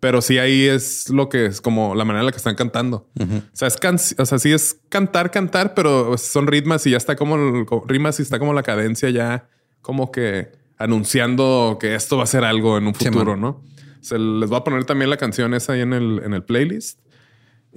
[0.00, 3.08] pero sí ahí es lo que es como la manera en la que están cantando.
[3.18, 3.78] O sea, es
[4.18, 8.22] o sea, sí es cantar, cantar, pero son ritmas y ya está como rimas y
[8.22, 9.48] está como la cadencia ya
[9.82, 13.62] como que anunciando que esto va a ser algo en un futuro, ¿no?
[14.00, 17.00] Se les va a poner también la canción esa ahí en el, en el playlist.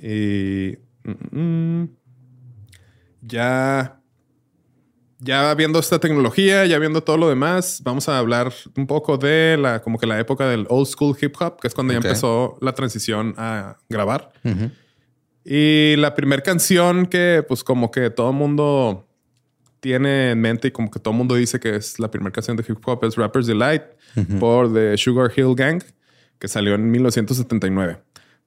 [0.02, 0.78] Y
[3.22, 4.02] ya,
[5.24, 9.58] ya viendo esta tecnología, ya viendo todo lo demás, vamos a hablar un poco de
[9.58, 12.58] la, como que la época del old school hip hop, que es cuando ya empezó
[12.62, 14.32] la transición a grabar.
[15.46, 19.08] Y la primera canción que, pues, como que todo el mundo
[19.80, 22.56] tiene en mente y como que todo el mundo dice que es la primera canción
[22.56, 23.84] de hip hop es Rapper's Delight
[24.40, 25.84] por The Sugar Hill Gang,
[26.40, 28.00] que salió en 1979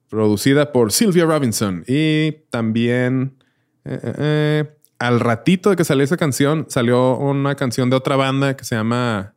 [0.09, 1.83] producida por Sylvia Robinson.
[1.87, 3.37] Y también
[3.85, 8.15] eh, eh, eh, al ratito de que salió esa canción, salió una canción de otra
[8.15, 9.33] banda que se llama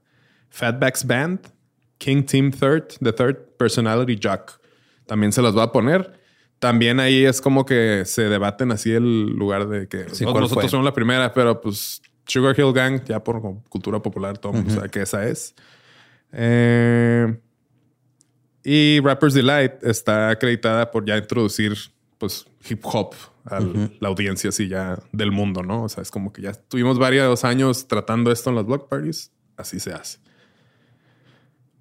[0.48, 1.40] Fatbacks Band,
[1.98, 4.60] King Team Third, The Third Personality Jock.
[5.06, 6.18] También se las va a poner.
[6.58, 10.92] También ahí es como que se debaten así el lugar de que nosotros somos la
[10.92, 15.02] primera, pero pues Sugar Hill Gang, ya por cultura popular, todo el mundo sabe que
[15.02, 15.54] esa es.
[16.32, 17.38] Eh,
[18.62, 21.76] y Rapper's Delight está acreditada por ya introducir
[22.20, 23.14] pues hip hop
[23.46, 23.60] a
[23.98, 25.84] la audiencia así ya del mundo, ¿no?
[25.84, 29.32] O sea, es como que ya tuvimos varios años tratando esto en las block parties,
[29.56, 30.18] así se hace.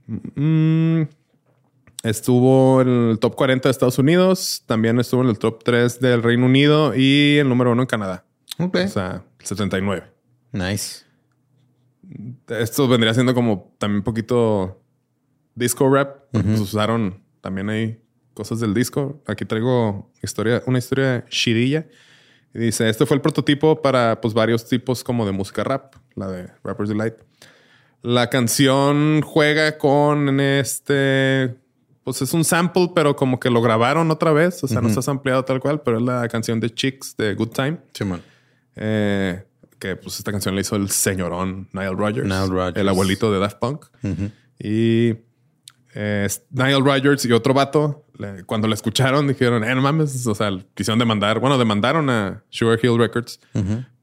[0.08, 1.02] Mm,
[2.04, 6.24] estuvo en el top 40 de Estados Unidos, también estuvo en el top 3 del
[6.24, 8.26] Reino Unido y el número 1 en Canadá.
[8.58, 10.04] O sea, el 79.
[10.54, 11.04] Nice.
[12.48, 14.82] Esto vendría siendo como también un poquito
[15.54, 16.32] disco rap.
[16.32, 18.02] Pues usaron también hay
[18.34, 19.22] cosas del disco.
[19.26, 21.88] Aquí traigo historia, una historia chidilla.
[22.54, 26.28] Y dice, este fue el prototipo para pues varios tipos como de música rap, la
[26.28, 27.16] de Rapper's Delight.
[28.02, 31.56] La canción juega con este,
[32.04, 34.64] pues es un sample, pero como que lo grabaron otra vez.
[34.64, 37.50] O sea, no está ampliado tal cual, pero es la canción de Chicks de Good
[37.50, 37.78] Time.
[38.76, 39.44] Eh,
[39.78, 42.78] que pues esta canción la hizo el señorón Nile Rodgers, Nile Rodgers.
[42.78, 43.86] el abuelito de Daft Punk.
[44.58, 45.14] Y
[45.94, 48.06] eh, Nile Rodgers y otro vato,
[48.46, 52.80] cuando la escucharon, dijeron, eh, no mames, o sea, quisieron demandar, bueno, demandaron a Sugar
[52.82, 53.40] Hill Records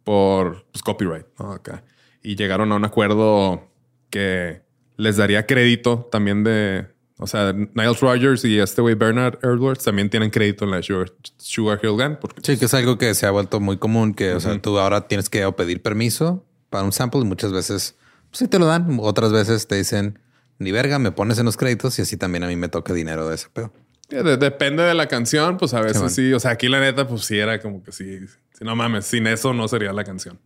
[0.05, 1.85] por pues, copyright, Acá.
[2.23, 3.69] Y llegaron a un acuerdo
[4.11, 4.63] que
[4.97, 10.11] les daría crédito también de, O sea, Niles Rogers y este güey Bernard Edwards también
[10.11, 12.19] tienen crédito en la Sugar, Sugar Hill Gang.
[12.19, 14.79] Porque, Sí, que es algo que se ha vuelto muy común, que o sea, tú
[14.79, 17.97] ahora tienes que pedir permiso para un sample y muchas veces
[18.31, 20.19] pues, sí te lo dan, otras veces te dicen
[20.59, 23.29] ni verga, me pones en los créditos y así también a mí me toca dinero
[23.29, 23.73] de ese pedo.
[24.11, 26.11] eh, de- depende de la canción, pues a veces man.
[26.11, 26.33] sí.
[26.33, 28.21] O sea, aquí la neta, pues sí era como que sí.
[28.53, 30.39] sí, no mames, sin eso no sería la canción.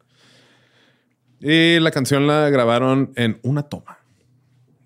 [1.41, 3.99] Y la canción la grabaron en una toma.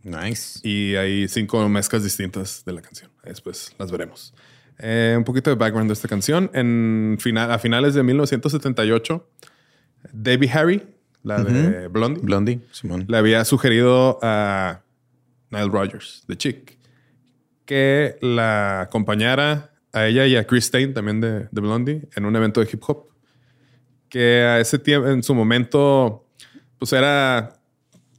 [0.03, 0.61] Nice.
[0.63, 3.11] Y hay cinco mezclas distintas de la canción.
[3.25, 4.35] Después las veremos.
[4.79, 6.51] Eh, un poquito de background de esta canción.
[6.53, 9.27] En final, a finales de 1978,
[10.13, 10.83] Debbie Harry,
[11.23, 13.07] la de Blondie, Blondie, Simón.
[13.09, 14.83] le había sugerido a
[15.55, 16.79] Nile Rogers, de Chick,
[17.65, 22.35] que la acompañara a ella y a Chris Stein, también de, de Blondie, en un
[22.37, 23.09] evento de hip hop.
[24.09, 26.27] Que a ese tiempo, en su momento,
[26.79, 27.61] pues era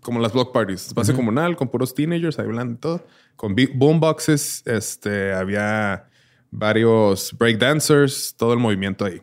[0.02, 4.62] como las block parties, espacio comunal con puros teenagers, ahí hablando y todo, con boomboxes,
[4.68, 6.08] este, había
[6.52, 9.22] varios breakdancers, todo el movimiento ahí.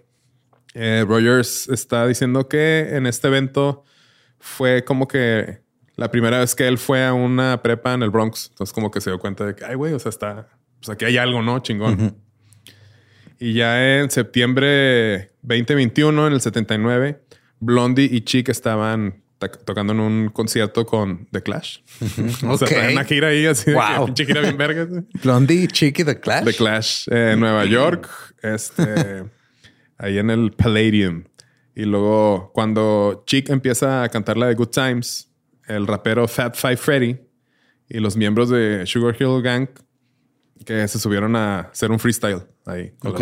[0.74, 3.84] Eh, Rogers está diciendo que en este evento
[4.40, 5.62] fue como que
[5.96, 8.48] la primera vez que él fue a una prepa en el Bronx.
[8.50, 10.48] Entonces como que se dio cuenta de que, ay, güey, o sea, está,
[10.80, 11.58] pues aquí hay algo, ¿no?
[11.60, 12.16] Chingón.
[13.38, 17.20] Y ya en septiembre 2021, en el 79,
[17.60, 21.78] Blondie y Chick estaban ta- tocando en un concierto con The Clash.
[22.46, 22.68] o sea, Ok.
[22.68, 24.14] traían una gira ahí así, de que Wow.
[24.16, 24.86] gira bien verga.
[25.24, 26.44] Blondie, Chicky, The Clash.
[26.44, 28.08] The Clash eh, en Nueva York,
[28.42, 29.24] este,
[29.98, 31.24] ahí en el Palladium.
[31.74, 35.31] Y luego cuando Chick empieza a cantar la de Good Times,
[35.66, 37.20] el rapero Fat Five Freddy
[37.88, 39.68] y los miembros de Sugar Hill Gang
[40.64, 42.92] que se subieron a hacer un freestyle ahí.
[43.04, 43.20] Ok.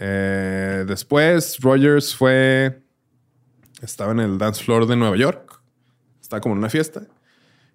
[0.00, 2.82] Eh, después Rogers fue,
[3.82, 5.60] estaba en el dance floor de Nueva York,
[6.20, 7.02] estaba como en una fiesta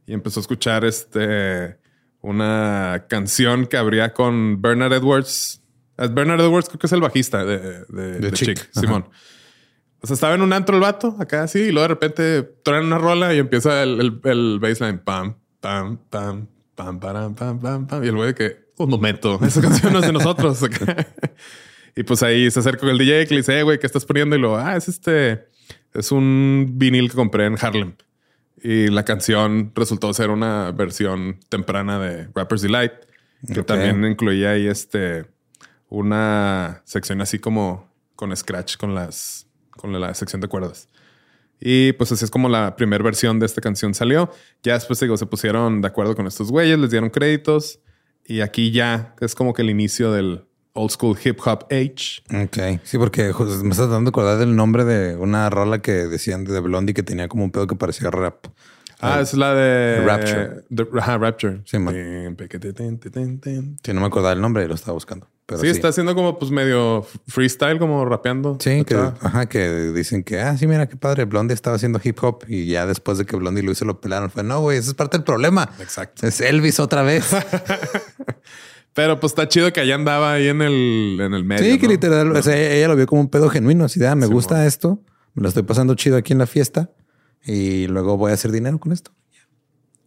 [0.06, 1.78] y empezó a escuchar este
[2.21, 5.62] una canción que abría con Bernard Edwards.
[5.97, 8.71] Eh, Bernard Edwards creo que es el bajista de, de, de Chick.
[8.71, 9.10] Chick, Ajá.
[10.04, 12.88] O sea, estaba en un antro el vato, acá así, y luego de repente traen
[12.88, 15.00] una rola y empieza el, el, el baseline.
[15.00, 18.04] Pam, pam, pam, pam, pam, pam, pam, pam.
[18.04, 20.60] Y el güey que, un momento, esa canción no es de nosotros.
[21.96, 24.04] y pues ahí se acerca con el DJ que le dice, "Eh, güey, ¿qué estás
[24.04, 24.36] poniendo?
[24.36, 25.46] Y lo, ah, es este,
[25.94, 27.96] es un vinil que compré en Harlem.
[28.62, 32.92] Y la canción resultó ser una versión temprana de Rapper's Delight,
[33.54, 35.26] que también incluía ahí este,
[35.88, 39.42] una sección así como con scratch con las,
[39.84, 40.88] con la sección de cuerdas.
[41.60, 44.32] Y pues así es como la primera versión de esta canción salió.
[44.63, 47.80] Ya después digo, se pusieron de acuerdo con estos güeyes, les dieron créditos.
[48.26, 52.24] Y aquí ya es como que el inicio del old school hip hop age.
[52.34, 52.80] Ok.
[52.84, 56.93] Sí, porque me estás dando acordar del nombre de una rola que decían de Blondie
[56.93, 58.46] que tenía como un pedo que parecía rap.
[59.02, 60.63] Ah, es la de Rapture.
[60.69, 61.60] de- ajá, Rapture.
[61.65, 61.93] Sí, man.
[61.93, 65.28] Sí, no me acordaba el nombre y lo estaba buscando.
[65.45, 68.58] Pero Sí, sí, está haciendo como pues medio freestyle, como rapeando.
[68.62, 72.17] Sí, que, ajá, que dicen que, ah, sí, mira qué padre, Blondie estaba haciendo hip
[72.23, 74.29] hop y ya después de que Blondie lo hizo lo pelaron.
[74.32, 75.69] Fue, no, güey, esa es parte del problema.
[75.79, 76.25] Exacto.
[76.25, 77.25] Es Elvis otra vez.
[78.93, 81.63] Pero pues está chido que allá andaba ahí en el, en el medio.
[81.63, 81.93] sí, que ¿no?
[81.93, 83.86] literal, o sea, ella lo vio como un pedo genuino.
[83.86, 85.01] Así de, ah, me Sí, gusta esto,
[85.34, 86.91] me lo estoy pasando chido aquí en la fiesta
[87.43, 89.12] y luego voy a hacer dinero con esto.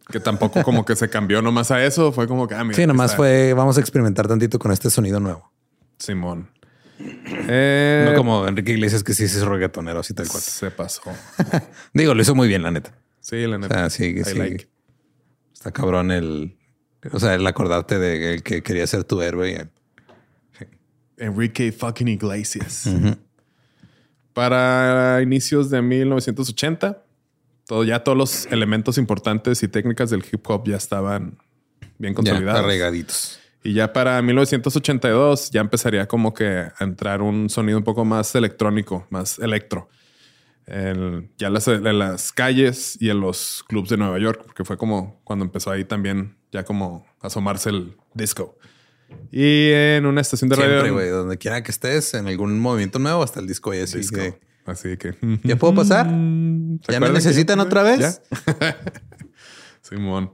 [0.09, 2.11] Que tampoco como que se cambió nomás a eso.
[2.11, 3.17] Fue como que, ah, mira, Sí, nomás está.
[3.17, 5.51] fue, vamos a experimentar tantito con este sonido nuevo.
[5.99, 6.49] Simón.
[6.99, 10.41] Eh, No como Enrique Iglesias, que sí es reggaetonero, así tal cual.
[10.41, 11.01] Se pasó.
[11.93, 12.93] Digo, lo hizo muy bien, la neta.
[13.19, 13.75] Sí, la O neta.
[13.75, 14.33] sea, sí, sí.
[14.37, 14.69] like.
[15.53, 16.57] Está cabrón el,
[17.11, 19.67] o sea, el acordarte de el que quería ser tu héroe.
[21.17, 22.87] Enrique fucking Iglesias.
[24.33, 27.03] Para inicios de 1980,
[27.67, 31.37] todo, ya todos los elementos importantes y técnicas del hip hop ya estaban
[31.99, 32.61] bien Ya, consolidados.
[32.63, 33.39] arraigaditos.
[33.63, 38.33] y ya para 1982 ya empezaría como que a entrar un sonido un poco más
[38.35, 39.89] electrónico, más electro.
[40.65, 44.77] El- ya las, en las calles y en los clubs de Nueva York, porque fue
[44.77, 48.57] como cuando empezó ahí también ya como asomarse el disco.
[49.31, 50.93] Y en una estación de Siempre, radio.
[50.93, 54.17] güey, donde quiera que estés, en algún movimiento nuevo, hasta el disco y así disco.
[54.17, 55.15] que- Así que.
[55.43, 56.05] ¿Ya puedo pasar?
[56.85, 58.21] ¿Se ¿Ya me que necesitan otra vez?
[59.81, 60.31] Simón.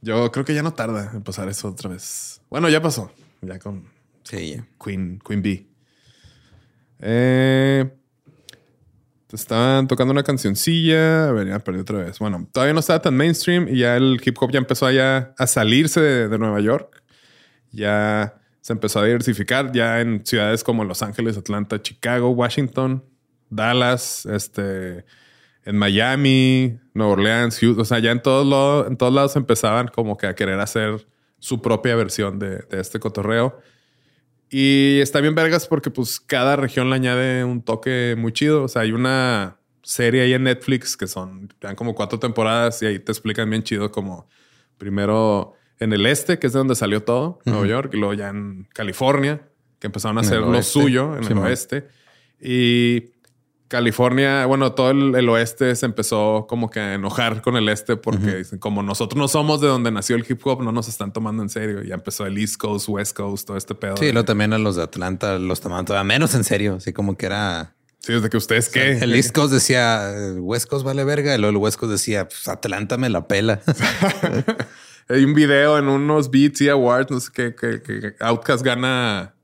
[0.00, 2.40] Yo creo que ya no tarda en pasar eso otra vez.
[2.48, 3.12] Bueno, ya pasó.
[3.42, 3.84] Ya con
[4.24, 4.66] Sí, ya.
[4.82, 5.66] Queen, Queen Bee.
[7.00, 7.90] Eh,
[9.30, 11.28] estaban tocando una cancioncilla.
[11.28, 12.18] A ver, ya perdí otra vez.
[12.18, 15.46] Bueno, todavía no estaba tan mainstream y ya el hip hop ya empezó allá a
[15.46, 17.02] salirse de, de Nueva York.
[17.72, 23.04] Ya se empezó a diversificar ya en ciudades como Los Ángeles, Atlanta, Chicago, Washington,
[23.50, 25.04] Dallas, este,
[25.64, 27.82] en Miami, Nueva Orleans, Houston.
[27.82, 31.06] O sea, ya en todos, lados, en todos lados empezaban como que a querer hacer
[31.38, 33.58] su propia versión de, de este cotorreo.
[34.50, 38.64] Y está bien vergas porque pues cada región le añade un toque muy chido.
[38.64, 42.86] O sea, hay una serie ahí en Netflix que son, dan como cuatro temporadas y
[42.86, 44.28] ahí te explican bien chido como
[44.76, 48.28] primero en el este, que es de donde salió todo, Nueva York, y luego ya
[48.28, 49.40] en California,
[49.78, 51.44] que empezaron a En hacer lo suyo en Sí, el man.
[51.44, 51.88] oeste.
[52.40, 53.12] Y
[53.70, 57.96] California, bueno, todo el, el oeste se empezó como que a enojar con el este
[57.96, 61.12] porque dicen, como nosotros no somos de donde nació el hip hop, no nos están
[61.12, 61.80] tomando en serio.
[61.84, 63.96] Ya empezó el East Coast, West Coast, todo este pedo.
[63.96, 66.74] Sí, de- luego también a los de Atlanta los tomaban todavía menos en serio.
[66.78, 67.74] Así como que era.
[68.00, 68.98] Sí, desde que ustedes qué.
[68.98, 71.32] El East Coast decía "El West Coast vale verga.
[71.34, 73.60] Y luego el West Coast decía pues Atlanta me la pela.
[75.08, 79.34] Hay un video en unos Beats y Awards, no sé qué, que, que Outcast gana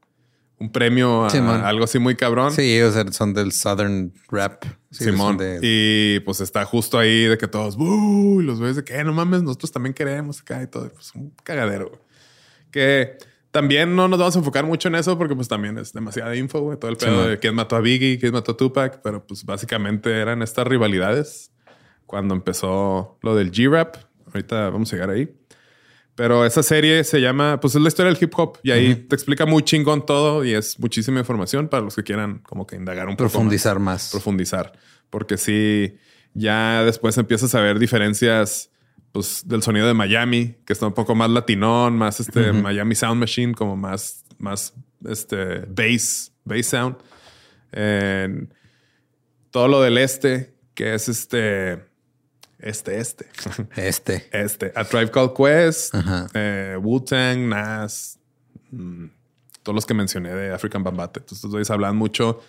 [0.59, 2.51] un premio a algo así muy cabrón.
[2.53, 4.65] sí, o sea, son del Southern Rap.
[4.91, 5.37] Sí, Simón.
[5.37, 9.13] de- Y pues está justo ahí de que todos, los ves de que "Eh, no
[9.13, 10.91] mames, nosotros también queremos acá y todo.
[10.93, 11.89] Pues un cagadero.
[11.89, 12.01] güey.
[12.71, 13.19] Que
[13.51, 16.61] también no nos vamos a enfocar mucho en eso porque pues también es demasiada info,
[16.61, 16.79] güey.
[16.79, 17.29] Todo el pedo Simón.
[17.29, 21.53] de quién mató a Biggie, quién mató a Tupac, pero pues básicamente eran estas rivalidades
[22.07, 23.97] cuando empezó lo del G-Rap.
[24.27, 25.35] Ahorita vamos a llegar ahí.
[26.17, 29.15] Pero esa serie se llama, pues es la historia del hip hop y ahí te
[29.15, 33.07] explica muy chingón todo y es muchísima información para los que quieran como que indagar
[33.07, 34.11] un poco profundizar más.
[34.11, 34.73] profundizar.
[35.11, 35.95] Porque si
[36.33, 38.71] ya después empiezas a ver diferencias
[39.13, 43.21] pues, del sonido de Miami, que está un poco más latinón, más este Miami Sound
[43.21, 44.73] Machine, como más, más
[45.07, 46.97] este bass, bass sound.
[47.73, 48.55] En
[49.51, 51.83] todo lo del este, que es este,
[52.59, 53.27] este, este,
[53.77, 54.29] Este.
[54.33, 55.95] este, A Tribe Called Quest,
[56.35, 58.19] eh, Wu-Tang, Nas,
[58.71, 59.07] mm,
[59.63, 61.21] todos los que mencioné de African Bambate.
[61.21, 62.41] Entonces, güeyes hablan mucho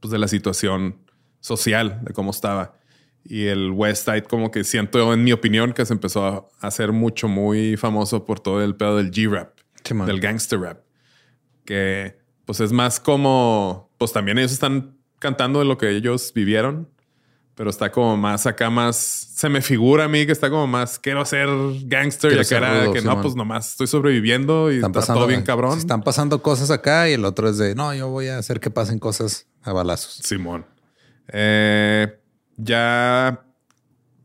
[0.00, 0.98] pues, de la situación
[1.40, 2.78] social, de cómo estaba.
[3.24, 6.92] Y el West Side, como que siento, en mi opinión, que se empezó a hacer
[6.92, 9.58] mucho, muy famoso por todo el pedo del G-Rap,
[10.06, 10.80] del gangster rap.
[11.64, 16.90] Que pues es más como, pues también ellos están cantando de lo que ellos vivieron,
[17.54, 20.98] pero está como más acá, más, se me figura a mí que está como más,
[20.98, 21.48] quiero ser
[21.84, 25.00] gangster Quiero y acá era rudo, que no, pues nomás estoy sobreviviendo y Están está
[25.00, 25.78] pasando, todo bien cabrón.
[25.78, 28.70] Están pasando cosas acá y el otro es de no, yo voy a hacer que
[28.70, 30.20] pasen cosas a balazos.
[30.24, 30.66] Simón.
[31.28, 32.18] Eh,
[32.56, 33.44] ya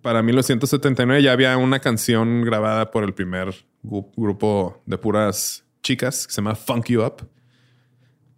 [0.01, 6.33] para 1979 ya había una canción grabada por el primer grupo de puras chicas que
[6.33, 7.27] se llama Funk You Up.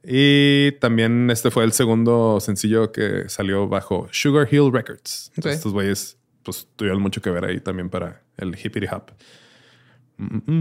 [0.04, 5.32] Y también este fue el segundo sencillo que salió bajo Sugar Hill Records.
[5.36, 9.12] Entonces, Estos güeyes pues tuvieron mucho que ver ahí también para el hippity hop.
[10.18, 10.52] Mm,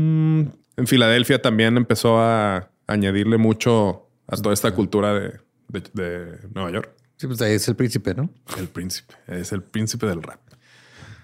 [0.41, 0.53] mm.
[0.76, 6.70] En Filadelfia también empezó a añadirle mucho a toda esta cultura de, de- de Nueva
[6.70, 6.91] York.
[7.16, 8.30] Sí, pues ahí es el príncipe, ¿no?
[8.59, 9.14] El príncipe.
[9.26, 10.41] Es el príncipe del rap.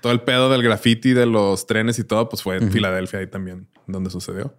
[0.03, 3.27] Todo el pedo del graffiti, de los trenes y todo, pues fue en Filadelfia ahí
[3.27, 4.55] también donde sucedió.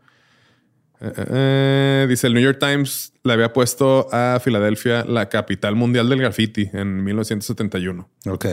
[1.00, 5.76] Eh, eh, eh, dice el New York Times le había puesto a Filadelfia la capital
[5.76, 8.10] mundial del graffiti en 1971.
[8.26, 8.46] Ok.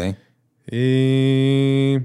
[0.71, 1.99] Y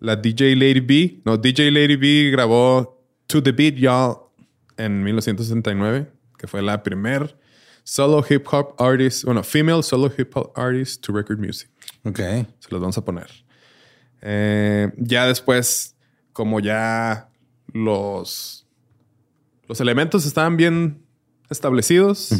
[0.00, 4.16] la DJ Lady B, no, DJ Lady B grabó To the Beat Y'all
[4.76, 7.36] en 1969, que fue la primer
[7.84, 11.68] solo hip hop artist, bueno, female solo hip hop artist to record music.
[12.04, 12.18] Ok.
[12.18, 13.28] Se los vamos a poner.
[14.22, 15.96] Eh, ya después,
[16.32, 17.28] como ya
[17.72, 18.61] los,
[19.72, 21.02] los elementos estaban bien
[21.48, 22.30] establecidos,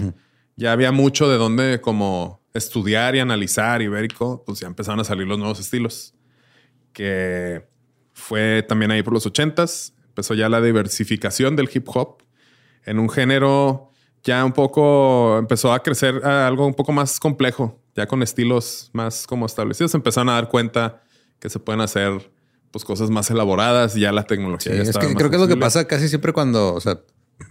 [0.57, 4.67] ya había mucho de dónde como estudiar y analizar y ver y co- pues ya
[4.67, 6.15] empezaron a salir los nuevos estilos.
[6.93, 7.67] Que
[8.13, 9.95] fue también ahí por los ochentas.
[10.09, 12.23] Empezó ya la diversificación del hip hop
[12.85, 13.89] en un género
[14.25, 18.91] ya un poco empezó a crecer a algo un poco más complejo, ya con estilos
[18.93, 19.95] más como establecidos.
[19.95, 21.03] Empezaron a dar cuenta
[21.41, 22.31] que se pueden hacer
[22.71, 23.95] pues cosas más elaboradas.
[23.95, 26.33] Ya la tecnología Sí, ya es que creo que es lo que pasa casi siempre
[26.33, 27.01] cuando, o sea,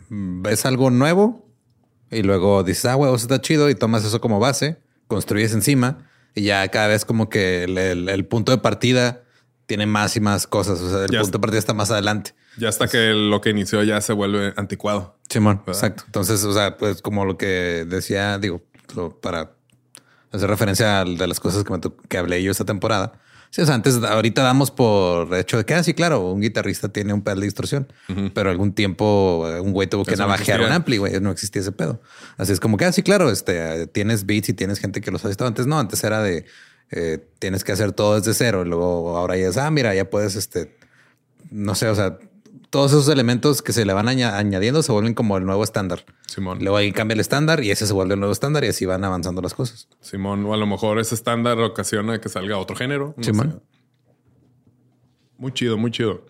[0.10, 1.48] ves algo nuevo
[2.10, 4.78] y luego dices, ah, huevos, está chido y tomas eso como base,
[5.08, 9.24] construyes encima y ya cada vez como que el, el- el punto de partida
[9.66, 10.80] tiene más y más cosas.
[10.82, 12.34] O sea, el Ya punto de partida está más adelante.
[12.58, 15.18] Ya hasta que lo que inició ya se vuelve anticuado.
[15.30, 15.74] Simón, ¿Verdad?
[15.76, 16.04] exacto.
[16.08, 18.62] Entonces, o sea, pues como lo que decía, digo,
[19.22, 19.52] para
[20.34, 21.80] hacer referencia a de las cosas que, me
[22.10, 23.14] que hablé yo esta temporada.
[23.52, 26.88] Sí, o sea, antes, ahorita damos por hecho de que, ah, sí, claro, un guitarrista
[26.88, 27.92] tiene un pedal de distorsión,
[28.34, 31.62] pero algún tiempo un güey tuvo que Eso no navajear un ampli, güey, no existía
[31.62, 32.02] ese pedo.
[32.38, 35.26] Así es como que, ah, sí, claro, este, tienes beats y tienes gente que los
[35.26, 35.50] hace todo.
[35.50, 36.46] Antes no, antes era de,
[36.92, 38.64] eh, tienes que hacer todo desde cero.
[38.64, 40.78] Luego ahora ya es, ah, mira, ya puedes, este,
[41.50, 42.20] no sé, o sea,
[42.70, 46.06] todos esos elementos que se le van aña- añadiendo se vuelven como el nuevo estándar.
[46.28, 46.60] Simón.
[46.62, 49.04] Luego ahí cambia el estándar y ese se vuelve el nuevo estándar y así van
[49.04, 49.88] avanzando las cosas.
[50.00, 53.14] Simón, o a lo mejor ese estándar ocasiona que salga otro género.
[53.18, 53.52] no Simón.
[53.52, 53.78] sé.
[55.38, 56.26] Muy chido, muy chido.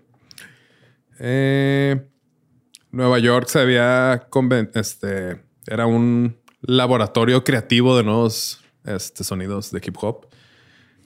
[1.20, 2.08] Eh,
[2.92, 4.28] Nueva York se había
[4.74, 10.28] este era un laboratorio creativo de nuevos este, sonidos de hip hop.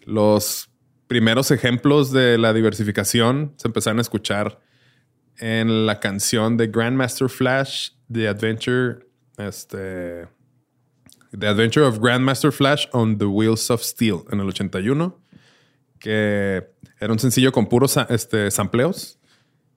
[0.05, 0.69] Los
[1.07, 4.59] primeros ejemplos de la diversificación se empezaron a escuchar
[5.39, 8.99] en la canción de Grandmaster Flash, The Adventure,
[9.37, 10.27] este,
[11.37, 15.19] The Adventure of Grandmaster Flash on the Wheels of Steel en el 81,
[15.99, 16.63] que
[16.99, 19.19] era un sencillo con puros este, sampleos.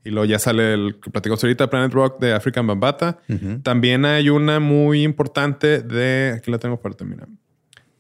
[0.04, 3.18] Y luego ya sale el que platicamos ahorita, Planet Rock de African Bambata.
[3.62, 6.34] También hay una muy importante de.
[6.36, 7.26] Aquí la tengo parte, mira.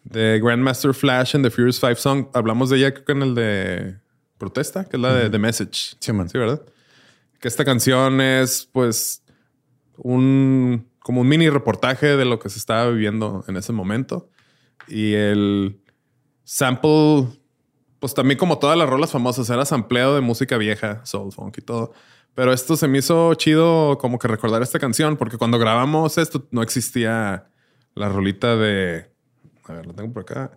[0.04, 2.28] De Grandmaster Flash and the Furious Five Song.
[2.32, 3.96] Hablamos de ella creo que en el de
[4.38, 5.96] Protesta, que es la de The Message.
[5.98, 6.28] Sí, man.
[6.30, 6.62] Sí, ¿verdad?
[7.40, 9.22] Que esta canción es, pues,
[9.96, 10.88] un.
[11.00, 14.30] como un mini reportaje de lo que se estaba viviendo en ese momento.
[14.86, 15.80] Y el
[16.44, 17.28] sample
[17.98, 21.62] pues también como todas las rolas famosas, era sampleado de música vieja, soul, funk y
[21.62, 21.92] todo.
[22.34, 26.46] Pero esto se me hizo chido como que recordar esta canción, porque cuando grabamos esto
[26.50, 27.48] no existía
[27.94, 29.10] la rolita de...
[29.64, 30.56] A ver, lo tengo por acá.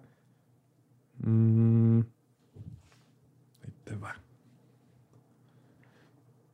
[1.20, 2.02] Mm.
[3.64, 4.16] Ahí te va.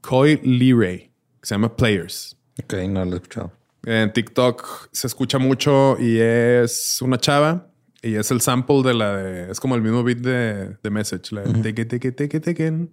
[0.08, 2.38] Coy Leray, que se llama Players.
[2.64, 3.52] Ok, no lo he escuchado.
[3.84, 7.68] En TikTok se escucha mucho y es una chava
[8.02, 9.52] y es el sample de la de.
[9.52, 12.38] Es como el mismo beat de, de Message, la de take it, take it, take
[12.38, 12.90] it, take it.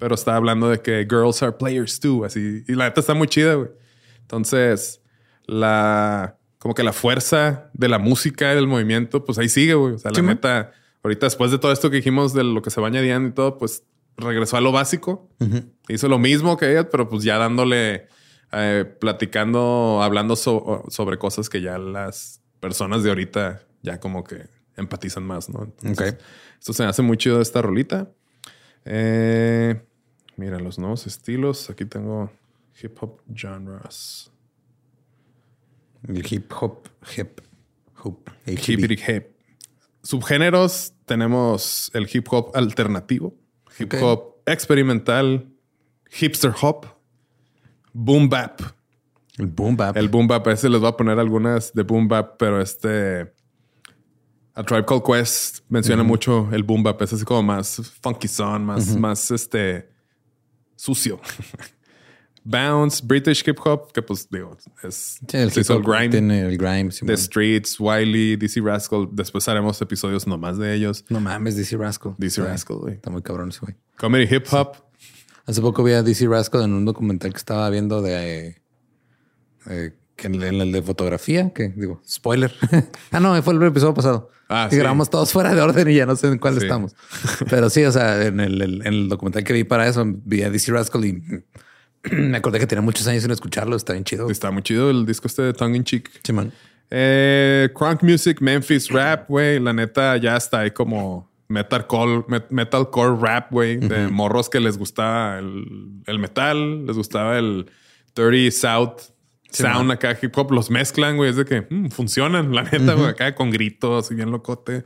[0.00, 2.64] Pero está hablando de que girls are players too, así.
[2.66, 3.70] Y la neta está muy chida, güey.
[4.22, 5.00] Entonces,
[5.46, 6.38] la.
[6.58, 9.94] Como que la fuerza de la música del movimiento, pues ahí sigue, güey.
[9.94, 10.72] O sea, la neta,
[11.04, 13.58] ahorita después de todo esto que dijimos de lo que se va añadiendo y todo,
[13.58, 13.84] pues
[14.18, 15.30] regresó a lo básico.
[15.88, 18.08] Hizo lo mismo que ella, pero pues ya dándole,
[18.52, 24.48] eh, platicando, hablando so- sobre cosas que ya las personas de ahorita ya como que
[24.76, 25.62] empatizan más, ¿no?
[25.64, 26.16] Entonces.
[26.58, 28.10] Esto se me hace muy chido esta rolita.
[28.84, 29.80] Eh,
[30.36, 31.70] mira, los nuevos estilos.
[31.70, 32.30] Aquí tengo
[32.82, 34.30] hip hop genres.
[36.06, 37.40] El hip hop, hip
[38.02, 38.18] hop.
[38.46, 39.26] Hippity hip.
[40.02, 43.34] Subgéneros tenemos el hip hop alternativo,
[43.78, 45.46] hip hop experimental,
[46.10, 46.86] hipster hop,
[47.92, 48.60] boom bap.
[49.38, 49.96] El boom bap.
[49.96, 53.32] El boom bap, ese les voy a poner algunas de boom bap, pero este
[54.54, 58.64] A Tribe Called Quest menciona mucho el boom bap, es así como más funky son,
[58.64, 59.88] más, más este
[60.74, 61.20] sucio.
[62.50, 66.08] Bounce, British hip hop, que pues digo, es Sí, el hip hop grime.
[66.08, 66.90] tiene el grime.
[66.90, 67.18] sí, The man.
[67.18, 69.08] Streets, Wiley, DC Rascal.
[69.12, 71.04] Después haremos episodios nomás de ellos.
[71.10, 72.14] No mames, DC Rascal.
[72.16, 72.94] DC Rascal, güey.
[72.94, 73.74] Está muy cabrón ese güey.
[73.98, 74.76] Comedy Hip Hop.
[75.46, 78.62] Hace poco vi a DC Rascal en un documental que estaba viendo de
[79.68, 82.52] eh, que en el de fotografía, que digo, spoiler.
[83.12, 84.30] ah, no, fue el episodio pasado.
[84.48, 84.78] Ah, y sí.
[84.78, 86.64] grabamos todos fuera de orden y ya no sé en cuál Sí.
[86.64, 86.96] estamos.
[87.50, 90.42] Pero sí, o sea, en el, el- en el documental que vi para eso, vi
[90.42, 91.22] a DC Rascal y
[92.12, 93.76] me acordé que tenía muchos años sin escucharlo.
[93.76, 94.30] Está bien chido.
[94.30, 96.10] Está muy chido el disco este de Tongue in Cheek.
[96.22, 96.52] Sí, man.
[96.90, 99.60] Eh, Crunk Music, Memphis Rap, güey.
[99.60, 103.76] La neta ya está ahí como metalcore, met- metalcore rap, güey.
[103.76, 105.64] De morros que les gustaba el,
[106.06, 107.70] el metal, les gustaba el
[108.14, 109.00] 30 South
[109.50, 110.52] Sound acá, hip hop.
[110.52, 111.30] Los mezclan, güey.
[111.30, 113.06] Es de que mm, funcionan, la neta, güey.
[113.08, 114.84] Acá con gritos y bien locote.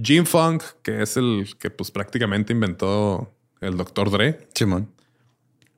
[0.00, 4.10] Jim Funk, que es el que pues prácticamente inventó el Dr.
[4.10, 4.46] Dre.
[4.54, 4.92] Simón.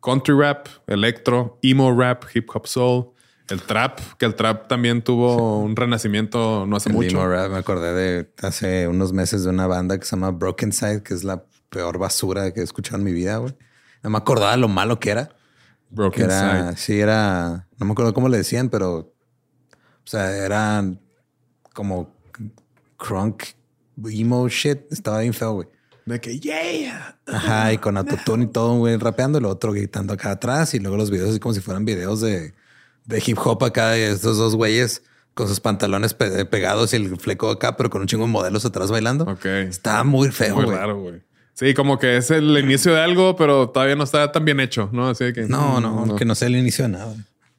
[0.03, 3.11] Country rap, electro, emo rap, hip hop soul,
[3.49, 7.11] el trap, que el trap también tuvo un renacimiento no hace El mucho.
[7.19, 10.73] emo rap, me acordé de hace unos meses de una banda que se llama Broken
[10.73, 13.55] Side, que es la peor basura que he escuchado en mi vida, güey.
[14.03, 15.27] No me acordaba lo malo que era.
[15.29, 15.35] Que
[15.91, 16.77] Broken era, Side.
[16.77, 21.01] sí, era, no me acuerdo cómo le decían, pero, o sea, eran
[21.75, 22.15] como
[22.97, 23.43] crunk,
[24.07, 24.81] emo shit.
[24.91, 25.69] Estaba bien feo, güey.
[26.07, 27.19] De que, yeah.
[27.27, 30.79] Ajá, y con autotune y todo, güey, rapeando, y lo otro gritando acá atrás, y
[30.81, 32.55] luego los videos así como si fueran videos de,
[33.07, 35.03] de hip hop acá, de estos dos güeyes
[35.35, 38.65] con sus pantalones pe- pegados y el fleco acá, pero con un chingo de modelos
[38.65, 39.25] atrás bailando.
[39.25, 39.45] Ok.
[39.45, 40.77] Estaba muy feo, Muy güey.
[40.77, 41.23] raro, güey.
[41.55, 44.89] Sí, como que es el inicio de algo, pero todavía no está tan bien hecho,
[44.93, 45.09] ¿no?
[45.09, 45.43] Así de que.
[45.43, 47.15] No, mm, no, que no sea el inicio de nada.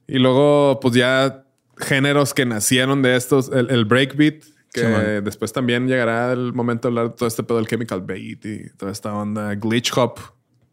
[0.08, 1.44] Y luego, pues ya
[1.78, 6.88] géneros que nacieron de estos, el, el breakbeat, que Sí, después también llegará el momento
[6.88, 9.54] de hablar de todo este pedo del chemical beat y toda esta onda.
[9.56, 10.20] Glitch hop,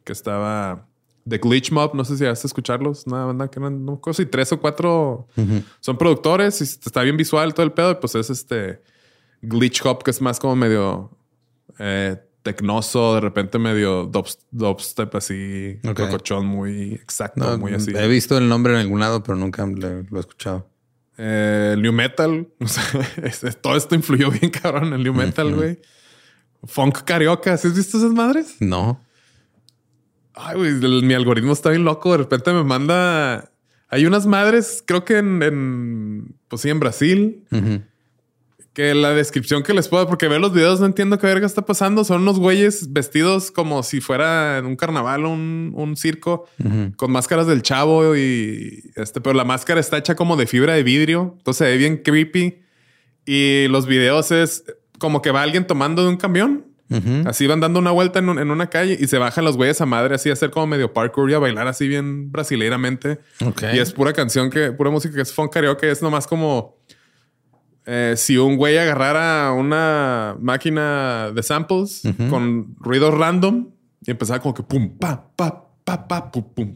[0.05, 0.87] que estaba
[1.25, 4.17] de Glitch Mob, no sé si vas a escucharlos, una banda que eran, no acuerdo
[4.17, 5.29] si tres o cuatro
[5.81, 8.81] son productores y está bien visual todo el pedo, y pues es este
[9.43, 11.11] Glitch hop, que es más como medio
[11.79, 15.99] eh, tecnoso, de repente medio dubst- dubstep así, Ok.
[15.99, 17.93] locochón, muy exacto, No, muy así.
[17.95, 19.87] He visto el nombre en algún lado, pero nunca lo
[20.17, 20.67] he escuchado.
[21.19, 22.49] Eh, el new metal.
[22.61, 22.85] O sea,
[23.25, 25.81] es- es- todo esto influyó bien cabrón el new metal, güey.
[26.65, 27.57] Funk carioca.
[27.57, 28.57] ¿Sí has visto esas madres?
[28.61, 29.01] No.
[30.35, 32.13] Ay, güey, el- mi algoritmo está bien loco.
[32.13, 33.51] De repente me manda.
[33.89, 37.45] Hay unas madres, creo que en, en pues sí, en Brasil.
[38.79, 41.63] Que la descripción que les puedo, porque veo los videos, no entiendo qué verga está
[41.67, 42.05] pasando.
[42.05, 46.47] Son unos güeyes vestidos como si fuera en un carnaval o un, un circo,
[46.95, 50.85] con máscaras del chavo y este, pero la máscara está hecha como de fibra de
[50.85, 51.35] vidrio.
[51.39, 52.61] Entonces se ve bien creepy.
[53.27, 54.63] Y los videos es
[55.01, 56.65] como que va alguien tomando de un camión.
[57.27, 59.81] Así van dando una vuelta en, un- en una calle y se bajan los güeyes
[59.81, 63.19] a madre así a hacer como medio parkour y a bailar así bien brasileiramente.
[63.45, 63.65] Ok.
[63.75, 65.91] Y es pura canción que, pura música que es funk karaoke.
[65.91, 66.78] Es nomás como
[67.91, 73.71] eh, si un güey agarrara una máquina de samples con ruido random
[74.07, 76.75] y empezaba como que pum, pa, pa, pa, pa, pum, pum.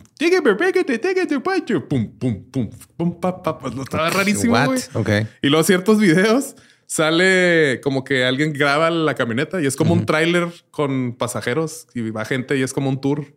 [1.87, 3.59] Pum, pum, pum, pum, pa, pa.
[3.59, 4.81] Pues estaba rarísimo, güey.
[4.95, 5.11] Ok.
[5.43, 6.57] Y luego ciertos videos
[6.87, 12.09] sale como que alguien graba la camioneta y es como un tráiler con pasajeros y
[12.09, 13.37] va gente y es como un tour,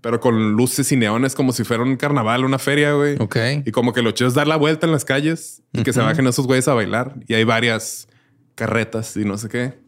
[0.00, 3.16] pero con luces y neones como si fuera un carnaval, una feria, güey.
[3.18, 3.36] Ok.
[3.64, 6.00] Y como que lo chido es dar la vuelta en las calles y que se
[6.00, 7.14] bajen esos güeyes a bailar.
[7.26, 8.08] Y hay varias
[8.54, 9.78] carretas y no sé qué.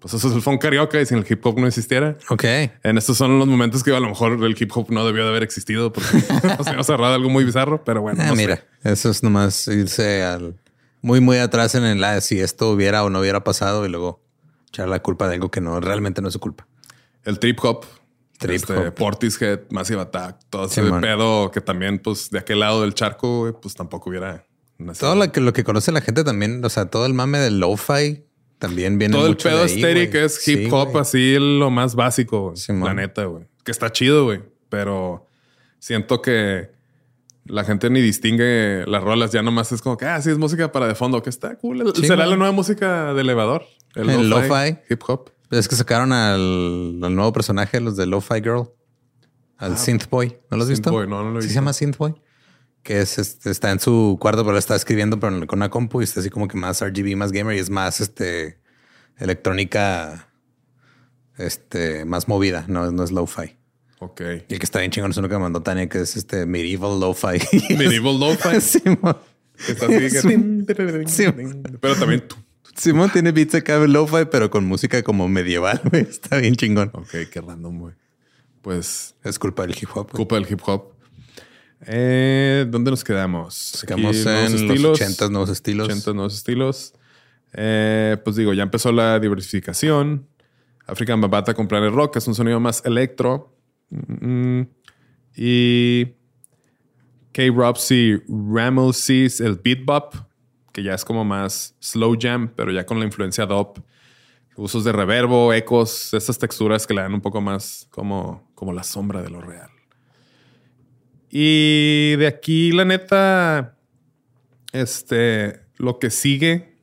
[0.00, 2.16] Pues eso es el funk karaoke y si el hip hop no existiera.
[2.28, 2.44] Ok.
[2.82, 5.30] En estos son los momentos que a lo mejor el hip hop no debió de
[5.30, 6.18] haber existido porque
[6.58, 8.20] nos hemos cerrado algo muy bizarro, pero bueno.
[8.20, 8.42] Ah, no sé.
[8.42, 10.56] mira, eso es nomás irse al
[11.02, 14.20] muy, muy atrás en el ah, si esto hubiera o no hubiera pasado y luego
[14.68, 16.66] echar la culpa de algo que no realmente no es su culpa.
[17.24, 17.84] El trip hop.
[18.42, 18.94] Trip este, hop.
[18.94, 23.74] Portishead, Massive Attack, todo ese pedo que también, pues, de aquel lado del charco, pues
[23.74, 24.46] tampoco hubiera.
[24.98, 27.60] Todo lo que, lo que conoce la gente también, o sea, todo el mame del
[27.60, 28.24] lo-fi
[28.58, 30.24] también viene Todo el pedo estético güey.
[30.24, 33.44] es hip hop, así lo más básico, la neta, güey.
[33.64, 34.40] Que está chido, güey.
[34.68, 35.26] Pero
[35.80, 36.70] siento que
[37.44, 40.70] la gente ni distingue las rolas, ya nomás es como que, ah, sí, es música
[40.70, 41.92] para de fondo, que está cool.
[41.94, 43.64] ¿Será la nueva música de elevador?
[43.96, 44.78] El lo-fi.
[44.88, 45.30] Hip hop.
[45.52, 48.70] Pues es que sacaron al, al nuevo personaje, los de Lo-Fi Girl,
[49.58, 50.38] al Synth Boy.
[50.50, 50.90] ¿No lo has Ah, visto?
[50.90, 51.48] Boy, no, no lo he Sí visto.
[51.50, 52.14] se llama Synth Boy.
[52.82, 56.04] Que es este, está en su cuarto, pero está escribiendo pero con una compu y
[56.04, 58.60] está así como que más RGB, más gamer y es más este
[59.18, 60.30] electrónica,
[61.36, 63.58] este más movida, no, no es lo-fi.
[63.98, 64.22] Ok.
[64.48, 66.46] Y el que está bien chingón es uno que me mandó Tania, que es este
[66.46, 67.38] medieval lo-fi.
[67.76, 68.48] Medieval lo-fi.
[69.66, 70.10] Que-
[71.06, 71.26] Sí.
[71.80, 72.36] Pero también tú.
[72.76, 76.02] Simón tiene beats acá de lo-fi, pero con música como medieval, güey.
[76.02, 76.90] Está bien chingón.
[76.94, 77.94] Ok, qué random, güey.
[78.62, 80.10] Pues Es culpa del hip hop.
[80.10, 80.16] güey.
[80.16, 80.92] culpa del hip hop.
[81.86, 83.82] Eh, ¿Dónde nos quedamos?
[83.82, 85.88] Aquí, nuevos en los 80 nuevos estilos.
[85.88, 86.94] 80 nuevos estilos.
[87.54, 90.28] Eh, pues digo, ya empezó la diversificación.
[90.86, 93.54] African Bambata con Planet Rock, que es un sonido más electro.
[93.90, 94.62] Mm,
[95.36, 96.06] y
[97.32, 100.14] K-Robsy Ramelsees, el beat bop,
[100.72, 103.78] que ya es como más slow jam, pero ya con la influencia dop.
[104.56, 108.82] Usos de reverbo, ecos, estas texturas que le dan un poco más como, como la
[108.82, 109.70] sombra de lo real.
[111.30, 113.78] Y de aquí, la neta,
[114.72, 116.76] este, lo que sigue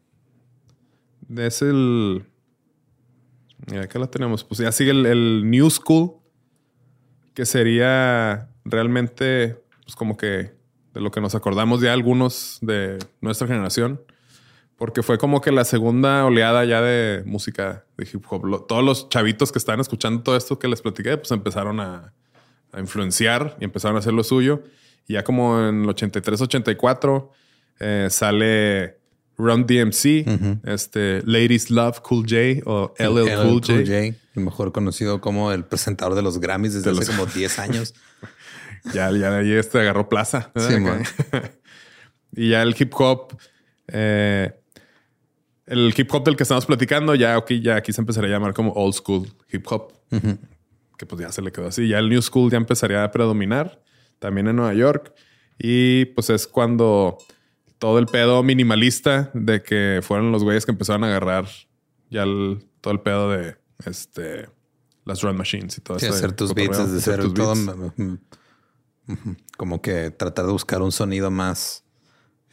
[1.37, 2.25] es el.
[3.67, 4.43] Mira, acá la tenemos.
[4.43, 6.13] Pues ya sigue el, el New School,
[7.35, 10.58] que sería realmente, pues como que
[10.93, 14.01] de lo que nos acordamos ya algunos de nuestra generación,
[14.77, 18.45] porque fue como que la segunda oleada ya de música de hip hop.
[18.45, 22.13] Lo- todos los chavitos que estaban escuchando todo esto que les platiqué, pues empezaron a,
[22.71, 24.63] a influenciar y empezaron a hacer lo suyo.
[25.07, 27.31] Y ya como en el 83, 84
[27.81, 28.97] eh, sale
[29.37, 30.25] Run DMC,
[30.65, 33.93] este Ladies Love Cool J o LL, LL Cool, J.
[33.95, 37.59] el mejor conocido como el presentador de los Grammys desde De hace los- como 10
[37.59, 37.93] años.
[38.93, 40.51] Ya, ya ahí este agarró plaza.
[40.55, 40.73] Sí,
[42.35, 43.37] y ya el hip hop,
[43.87, 44.53] eh,
[45.65, 48.53] el hip hop del que estamos platicando, ya, ok, ya aquí se empezaría a llamar
[48.53, 49.93] como old school hip hop.
[50.97, 51.87] Que pues ya se le quedó así.
[51.87, 53.81] Ya el new school ya empezaría a predominar
[54.19, 55.13] también en Nueva York.
[55.57, 57.17] Y pues es cuando
[57.77, 61.45] todo el pedo minimalista de que fueron los güeyes que empezaron a agarrar
[62.09, 64.49] ya el- todo el pedo de este
[65.05, 66.07] las drum machines y todo eso.
[66.17, 67.93] hacer tus beats desde cero todo.
[69.57, 71.83] Como que tratar de buscar un sonido más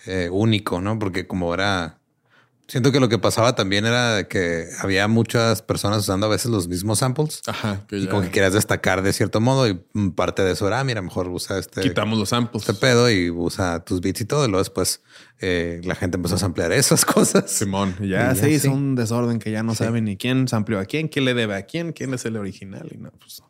[0.07, 0.99] eh, único, ¿no?
[0.99, 1.99] Porque como era...
[2.69, 6.67] Siento que lo que pasaba también era que había muchas personas usando a veces los
[6.67, 7.41] mismos samples.
[7.47, 9.75] Ajá, que Y como que querías destacar de cierto modo y
[10.17, 12.69] parte de eso era, ah, mira, mejor usa este, quitamos los samples.
[12.69, 14.47] este pedo y usa tus beats y todo.
[14.47, 15.01] Y luego después
[15.39, 17.49] eh, la gente empezó a samplear esas cosas.
[17.53, 18.69] Simón, ya, ya se hizo sí.
[18.69, 19.85] un desorden que ya no Sí.
[19.85, 22.89] saben ni quién amplió a quién, quién le debe a quién, quién es el original
[22.93, 23.43] y no, pues.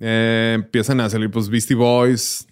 [0.00, 2.46] Eh, empiezan a salir pues Beastie Boys,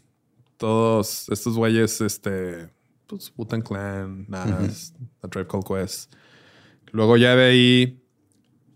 [0.57, 2.71] todos estos güeyes, este,
[3.07, 6.13] pues Wu-Tang Clan, Nas, A Tribe Called Quest.
[6.93, 8.03] Luego ya de ahí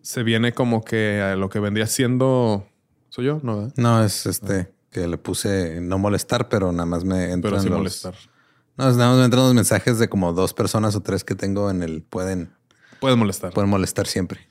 [0.03, 2.67] se viene como que a lo que vendría siendo,
[3.11, 3.41] ¿Soy yo?
[3.43, 3.75] No, ¿verdad?
[3.77, 7.79] No, es este que le puse no molestar, pero nada más me entran Pero los-
[7.79, 8.15] molestar.
[8.77, 11.71] No, nada más me entran los mensajes de como dos personas o tres que tengo
[11.71, 12.51] en el pueden,
[13.01, 13.53] Puedes molestar.
[13.53, 14.48] pueden molestar siempre.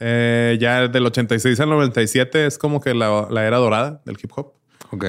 [0.00, 4.30] Eh, ya del 86 al 97 es como que la, la era dorada del hip
[4.34, 4.54] hop.
[4.90, 5.04] Ok.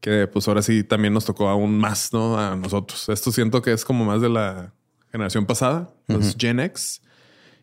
[0.00, 2.38] Que pues ahora sí también nos tocó aún más, ¿no?
[2.38, 3.08] A nosotros.
[3.08, 4.72] Esto siento que es como más de la
[5.12, 7.02] generación pasada, los Gen X.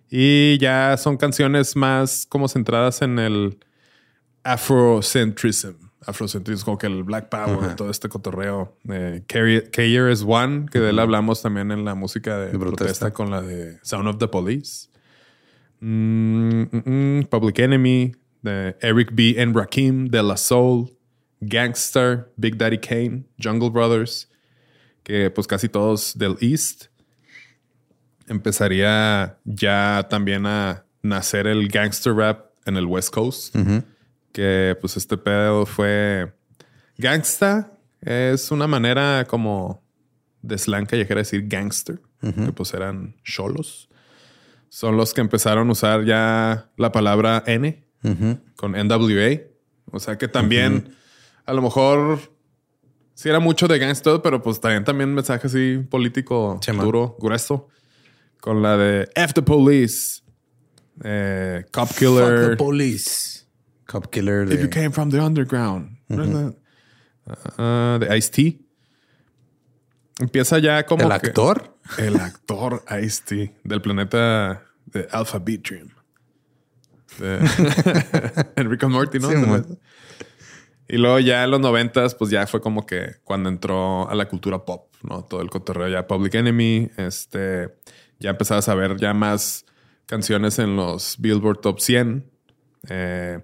[0.09, 3.59] Y ya son canciones más como centradas en el
[4.43, 5.73] afrocentrism.
[6.05, 8.77] Afrocentrism, como que el Black Power, todo este cotorreo.
[8.89, 12.77] Eh, K-Year is One, que de él hablamos también en la música de, De protesta.
[12.77, 14.89] protesta con la de Sound of the Police.
[15.79, 19.35] Mm, mm, mm, Public Enemy, de Eric B.
[19.37, 20.89] and Rakim, De La Soul,
[21.41, 24.29] Gangster, Big Daddy Kane, Jungle Brothers,
[25.03, 26.87] que pues casi todos del East.
[28.27, 33.55] Empezaría ya también a nacer el gangster rap en el West Coast,
[34.33, 36.33] que pues este pedo fue
[36.97, 37.71] gangsta.
[38.01, 39.81] Es una manera como
[40.41, 43.86] de slang callejera decir gangster, que pues eran cholos.
[44.69, 47.83] Son los que empezaron a usar ya la palabra N
[48.55, 49.41] con NWA.
[49.91, 50.95] O sea que también
[51.45, 52.19] a lo mejor
[53.13, 57.67] sí era mucho de gangster, pero pues también también mensaje así político duro, grueso.
[58.41, 60.21] Con la de F the Police,
[61.03, 63.45] eh, Cop Fuck Killer, the police.
[63.87, 65.97] Cop killer If You Came from the Underground.
[66.07, 66.53] ¿No es la-
[67.57, 68.59] Ah, de Ice-T.
[70.19, 71.76] Empieza ya como el que- actor.
[71.97, 75.89] El actor Ice-T del planeta de Alpha Beat Dream.
[77.19, 77.39] De
[78.55, 79.29] Enrique Morty, ¿no?
[79.29, 79.77] Sí,
[80.89, 84.27] y luego ya en los noventas, pues ya fue como que cuando entró a la
[84.29, 85.23] cultura pop, ¿no?
[85.23, 87.75] Todo el cotorreo ya Public Enemy, este,
[88.19, 89.65] ya empezabas a ver ya más
[90.05, 92.25] canciones en los Billboard Top 100.
[92.89, 93.39] Eh,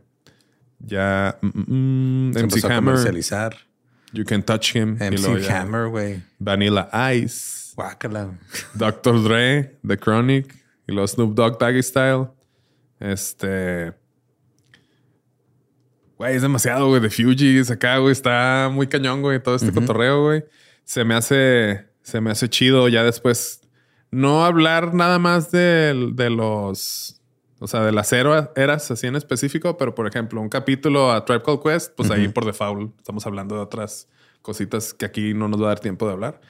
[0.80, 3.58] ya mm, mm, MC empezó a Hammer, comercializar.
[4.14, 4.98] You Can Touch Him.
[5.00, 6.24] MC Hammer, güey.
[6.40, 7.63] Vanilla Ice.
[7.76, 8.40] Guácala.
[8.74, 9.24] Dr.
[9.24, 10.56] Dre, The Chronic
[10.88, 12.28] y los Snoop Dogg Doggy Style.
[13.00, 13.94] Este.
[16.18, 17.02] Güey, es demasiado, güey.
[17.02, 18.12] De Fugees acá, güey.
[18.12, 19.42] Está muy cañón, güey.
[19.42, 20.46] Todo este cotorreo, güey.
[20.84, 21.88] Se me hace.
[22.02, 23.62] Se me hace chido ya después.
[24.12, 27.20] No hablar nada más de, de los.
[27.60, 31.44] O sea, de las eras así en específico, pero por ejemplo, un capítulo a Tribe
[31.44, 34.10] Called Quest, pues ahí por default estamos hablando de otras
[34.42, 36.42] cositas que aquí no nos va a dar tiempo de hablar.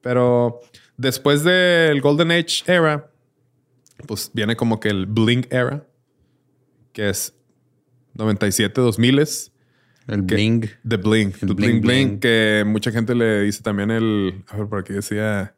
[0.00, 0.60] Pero
[0.96, 3.10] después del Golden Age era,
[4.06, 5.86] pues viene como que el Blink era,
[6.92, 7.34] que es
[8.14, 9.52] 97, 2000 es
[10.06, 10.68] El bling.
[10.88, 11.42] The Blink.
[11.42, 12.18] El El bling bling.
[12.20, 15.54] que mucha gente le dice también el, a ver, por aquí decía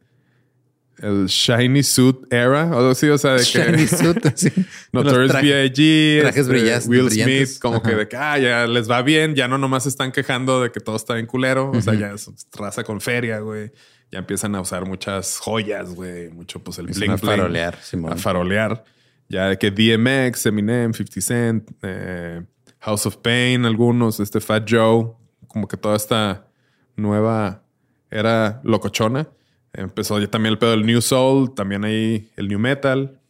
[0.98, 4.50] el Shiny Suit Era, o algo así, o sea, de que Shiny suit, así.
[4.92, 7.48] Notorious B.I.G., trajes este, brillas- Will brillantes.
[7.52, 10.12] Smith, como que de que ah, ya les va bien, ya no nomás se están
[10.12, 13.70] quejando de que todo está bien culero, o sea, ya es raza con feria, güey.
[14.12, 17.26] Ya empiezan a usar muchas joyas, güey, mucho pues el bling a bling.
[17.30, 18.12] farolear, Simón.
[18.12, 18.84] A farolear.
[19.28, 22.42] Ya de que DMX, Eminem, 50 Cent, eh,
[22.80, 25.12] House of Pain, algunos, este Fat Joe,
[25.46, 26.48] como que toda esta
[26.96, 27.62] nueva
[28.10, 29.28] era locochona.
[29.72, 33.20] Empezó ya también el pedo del New Soul, también ahí el New Metal.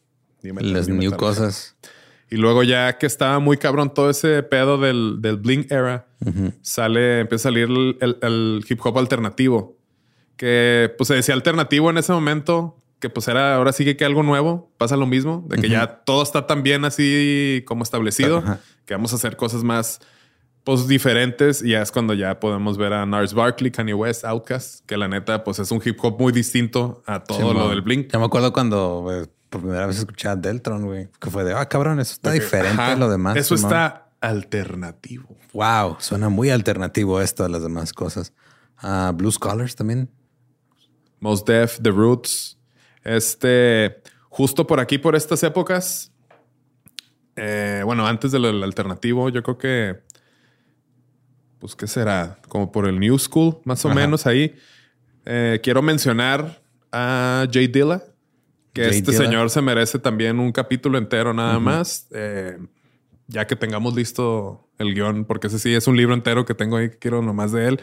[0.41, 1.17] New metal, Las new metal.
[1.19, 1.75] cosas.
[2.31, 6.07] Y luego ya que estaba muy cabrón todo ese pedo del, del Blink Era,
[6.63, 9.77] sale, empieza a salir el, el- el hip hop alternativo.
[10.41, 14.23] Que pues se decía alternativo en ese momento, que pues era ahora sí que algo
[14.23, 18.43] nuevo, pasa lo mismo, de que ya todo está tan bien así como establecido,
[18.85, 19.99] que vamos a hacer cosas más
[20.63, 24.83] pues diferentes y ya es cuando ya podemos ver a Nars Barkley, Kanye West, Outkast,
[24.87, 28.11] que la neta pues es un hip hop muy distinto a todo lo del Blink.
[28.11, 31.07] Ya me acuerdo cuando eh, por primera vez escuché a Deltron, güey.
[31.19, 33.37] Que fue de, ah, cabrón, eso está diferente ajá, a lo demás.
[33.37, 35.37] Eso está alternativo.
[35.53, 38.33] Wow, suena muy alternativo esto a las demás cosas.
[38.79, 40.09] Ah, Blue Scholars también.
[41.21, 42.57] Most Def, The Roots.
[43.05, 46.11] Este, justo por aquí, por estas épocas.
[47.37, 50.01] eh, bueno, antes del alternativo, yo creo que.
[51.59, 52.39] Pues, ¿qué será?
[52.49, 53.95] Como por el New School, más o Ajá.
[53.95, 54.55] menos ahí.
[55.25, 56.61] Eh, quiero mencionar
[56.91, 58.01] a Jay Dilla,
[58.73, 59.23] que Jay este Dilla.
[59.25, 62.07] señor se merece también un capítulo entero nada más.
[62.11, 62.57] eh,
[63.27, 66.75] ya que tengamos listo el guion, porque ese sí es un libro entero que tengo
[66.77, 67.79] ahí que quiero nomás de él.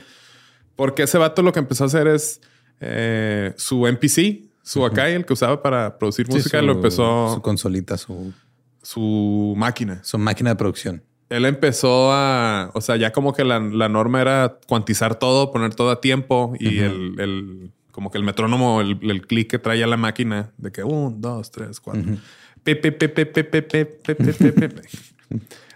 [0.76, 2.40] Porque ese vato lo que empezó a hacer es
[2.80, 5.16] eh, su MPC, su Akai, uh -huh.
[5.16, 7.34] el que usaba para producir sí, música, su, lo empezó.
[7.34, 8.32] Su consolita, su.
[8.82, 10.02] Su máquina.
[10.04, 11.02] Su máquina de producción.
[11.28, 12.70] Él empezó a.
[12.74, 16.54] O sea, ya como que la, la norma era cuantizar todo, poner todo a tiempo
[16.58, 16.84] y uh -huh.
[16.84, 17.72] el, el.
[17.92, 21.50] como que el metrónomo, el, el clic que traía la máquina de que un, dos,
[21.50, 22.02] tres, cuatro.
[22.02, 22.20] Uh -huh.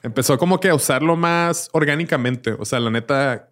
[0.03, 2.53] Empezó como que a usarlo más orgánicamente.
[2.59, 3.49] O sea, la neta,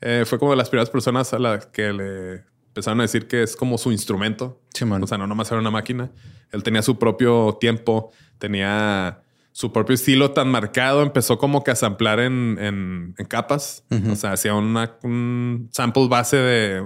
[0.00, 2.44] eh, fue como de las primeras personas a las que le
[2.74, 4.60] empezaron a decir que es como su instrumento.
[5.00, 6.10] o sea, no nomás era una máquina.
[6.50, 9.22] Él tenía su propio tiempo, tenía
[9.52, 11.02] su propio estilo tan marcado.
[11.02, 13.84] Empezó como que a samplar en, capas.
[14.10, 16.84] O sea, hacía una, un sample base de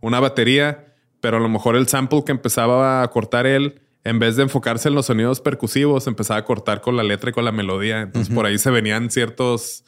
[0.00, 4.36] una batería, pero a lo mejor el sample que empezaba a cortar él, en vez
[4.36, 7.52] de enfocarse en los sonidos percusivos, empezaba a cortar con la letra y con la
[7.52, 8.00] melodía.
[8.00, 9.84] Entonces por ahí se venían ciertos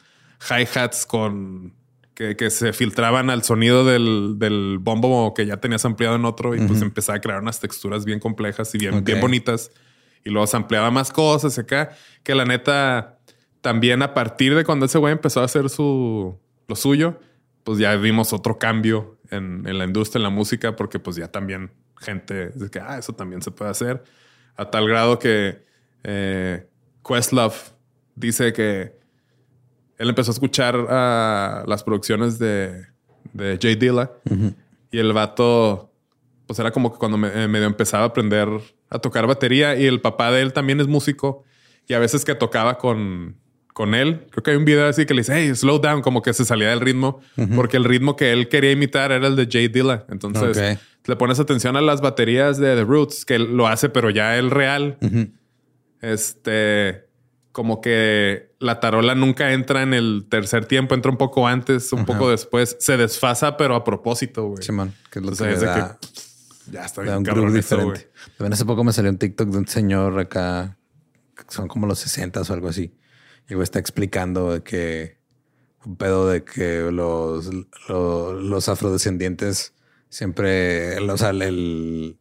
[0.47, 1.73] hi-hats con
[2.13, 6.59] que, se filtraban al sonido del, del, bombo que ya tenías ampliado en otro y
[6.65, 9.71] pues empezaba a crear unas texturas bien complejas y bien, bien bonitas.
[10.23, 11.89] Y luego se ampliaba más cosas acá,
[12.23, 13.19] que la neta
[13.61, 16.37] también a partir de cuando ese güey empezó a hacer su,
[16.67, 17.19] lo suyo,
[17.63, 21.29] pues ya vimos otro cambio en, en, la industria, en la música, porque pues ya
[21.29, 24.03] también gente dice que, ah, eso también se puede hacer.
[24.55, 25.63] A tal grado que
[26.03, 26.67] eh,
[27.07, 27.55] Questlove
[28.15, 28.99] dice que
[29.97, 32.85] él empezó a escuchar a las producciones de,
[33.33, 34.11] de Jay Dilla.
[34.91, 35.91] Y el vato,
[36.45, 38.47] pues era como que cuando me, eh, medio empezaba a aprender
[38.89, 39.75] a tocar batería.
[39.75, 41.43] Y el papá de él también es músico.
[41.87, 43.35] Y a veces que tocaba con,
[43.73, 46.21] con él, creo que hay un video así que le dice, hey, slow down, como
[46.21, 47.19] que se salía del ritmo,
[47.55, 50.05] porque el ritmo que él quería imitar era el de Jay Dilla.
[50.09, 54.09] Entonces le pones atención a las baterías de The Roots, que él lo hace, pero
[54.09, 54.97] ya el real.
[56.01, 57.02] Este
[57.53, 62.03] como que la tarola nunca entra en el tercer tiempo, entra un poco antes, un
[62.03, 64.63] poco después, se desfasa, pero a propósito, güey.
[64.63, 65.99] Sí, man, que es lo que, da,
[66.71, 68.09] ya está bien cabrón diferente.
[68.37, 70.79] También hace poco me salió un TikTok de un señor acá,
[71.47, 72.95] son como los 60 o algo así.
[73.47, 75.19] Y güey está explicando que
[75.85, 77.51] un pedo de que los,
[77.87, 79.75] los, afrodescendientes
[80.09, 82.17] siempre, o sea, el,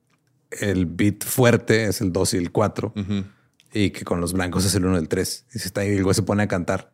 [0.50, 2.92] el beat fuerte es el 2 y el 4
[3.72, 5.46] y que con los blancos es el 1 del 3.
[5.54, 6.92] Y se está ahí, el güey se pone a cantar.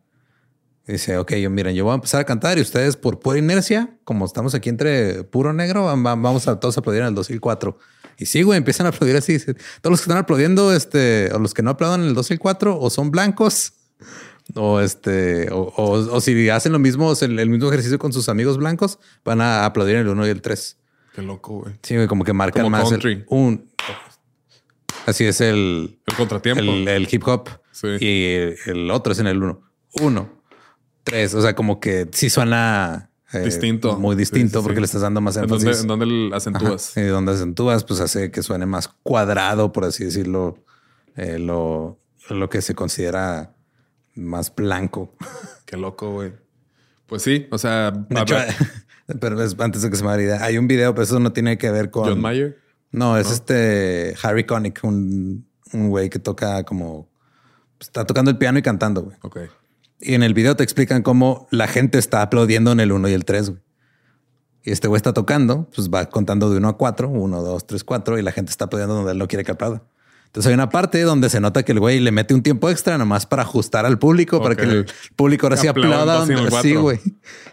[0.87, 3.39] Y dice, ok, yo miren, yo voy a empezar a cantar y ustedes por pura
[3.39, 7.31] inercia, como estamos aquí entre puro negro, vamos a todos a aplaudir en el 2
[7.31, 7.79] y el 4.
[8.16, 9.39] Y sí, güey, empiezan a aplaudir así.
[9.39, 12.33] Todos los que están aplaudiendo, este, o los que no aplaudan en el 2 y
[12.35, 13.74] el 4, o son blancos,
[14.55, 18.57] o este, o, o, si hacen lo mismo, el, el, mismo ejercicio con sus amigos
[18.57, 20.76] blancos, van a aplaudir en el 1 y el 3.
[21.14, 21.74] Qué loco, güey.
[21.83, 23.68] Sí, güey, como que marcan más el, un,
[25.09, 25.98] Así es el...
[26.06, 26.62] El contratiempo.
[26.62, 27.48] El, hip hop.
[27.98, 28.34] Y
[28.66, 29.62] el otro es en el uno.
[30.02, 30.42] Uno.
[31.02, 31.32] Tres.
[31.32, 33.11] O sea, como que sí suena...
[33.32, 33.98] Eh, distinto.
[33.98, 35.80] Muy distinto porque le estás dando más énfasis.
[35.80, 36.94] ¿En dónde, en acentúas?
[36.94, 40.62] Y donde acentúas, pues hace que suene más cuadrado, por así decirlo,
[41.16, 41.98] eh, lo,
[42.28, 43.54] lo que se considera
[44.14, 45.14] más blanco.
[45.64, 46.32] Qué loco, güey.
[47.06, 47.92] Pues sí, o sea...
[49.20, 51.70] pero antes de que se me olvide, hay un video, pero eso no tiene que
[51.70, 52.04] ver con...
[52.04, 52.68] John Mayer.
[52.91, 57.09] No, es este Harry Connick, un, güey que toca como
[57.78, 59.03] está tocando el piano y cantando.
[59.03, 59.16] Güey.
[59.22, 59.39] Ok.
[60.01, 63.12] Y en el video te explican cómo la gente está aplaudiendo en el 1 y
[63.12, 63.51] el 3.
[63.51, 63.62] Güey.
[64.64, 67.84] Y este güey está tocando, pues va contando de 1 a 4, 1, 2, 3,
[67.84, 69.82] 4, y la gente está aplaudiendo donde él no quiere que aplauda.
[70.26, 72.99] Entonces hay una parte donde se nota que el güey le mete un tiempo extra
[72.99, 74.86] nomás para ajustar al público, para que el
[75.16, 77.01] público ahora sí aplauda donde sí, güey.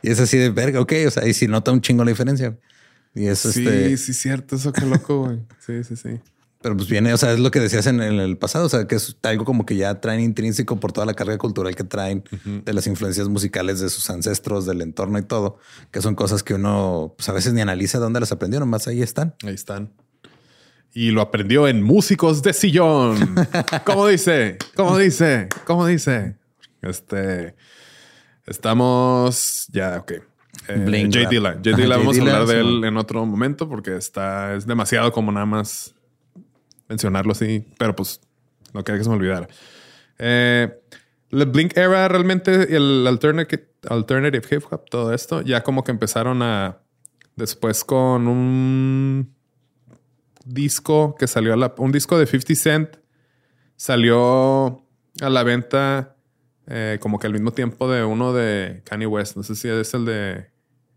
[0.02, 0.92] Y es así de verga, ok.
[1.08, 2.58] O sea, y si nota un chingo la diferencia.
[3.16, 3.98] Y eso sí, este...
[3.98, 4.58] sí, cierto.
[4.58, 5.40] Eso qué loco, güey.
[5.66, 6.20] Sí, sí, sí.
[6.62, 8.96] Pero pues viene, o sea, es lo que decías en, el pasado, o sea, que
[8.96, 12.74] es algo como que ya traen intrínseco por toda la carga cultural que traen de
[12.74, 15.60] las influencias musicales de sus ancestros, del entorno y todo,
[15.92, 19.04] que son cosas que uno pues, a veces ni analiza dónde las aprendieron, más ahí
[19.04, 19.36] están.
[19.44, 19.94] Ahí están.
[20.92, 23.36] Y lo aprendió en Músicos de Sillón.
[23.86, 24.58] ¿Cómo dice?
[24.76, 25.50] ¿Cómo dice?
[25.66, 26.38] ¿Cómo dice?
[26.82, 27.56] Este,
[28.48, 30.14] estamos ya, ok.
[30.68, 31.30] Eh, J.
[31.30, 31.54] Dilla.
[31.54, 31.76] J.
[31.76, 35.46] Dilla, vamos a hablar de él en otro momento porque está, es demasiado como nada
[35.46, 35.96] más
[36.88, 38.22] mencionarlo así, pero pues
[38.74, 39.48] no quería que se me olvidara.
[40.18, 40.82] Eh,
[41.32, 46.42] el Blink Era realmente, el alternative, alternative hip hop, todo esto, ya como que empezaron
[46.42, 46.80] a
[47.36, 49.36] después con un
[50.46, 52.98] disco que salió a la, un disco de 50 Cent
[53.76, 54.86] salió
[55.22, 56.16] a la venta
[56.68, 59.36] eh, como que al mismo tiempo de uno de Kanye West.
[59.36, 60.50] No sé si es el de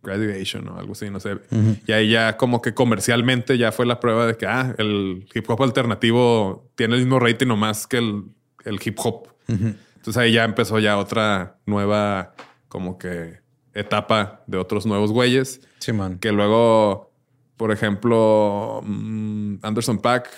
[0.03, 1.38] Graduation o algo así, no sé.
[1.86, 5.49] Y ahí ya como que comercialmente ya fue la prueba de que, ah, el hip
[5.49, 8.24] hop alternativo tiene el mismo rating o más que el,
[8.64, 9.28] el hip hop.
[9.49, 12.34] Entonces ahí ya empezó ya otra nueva
[12.68, 13.40] como que
[13.74, 15.61] etapa de otros nuevos güeyes.
[15.78, 16.18] Sí, man.
[16.18, 17.12] Que luego,
[17.57, 20.30] por ejemplo, mm, Anderson Pack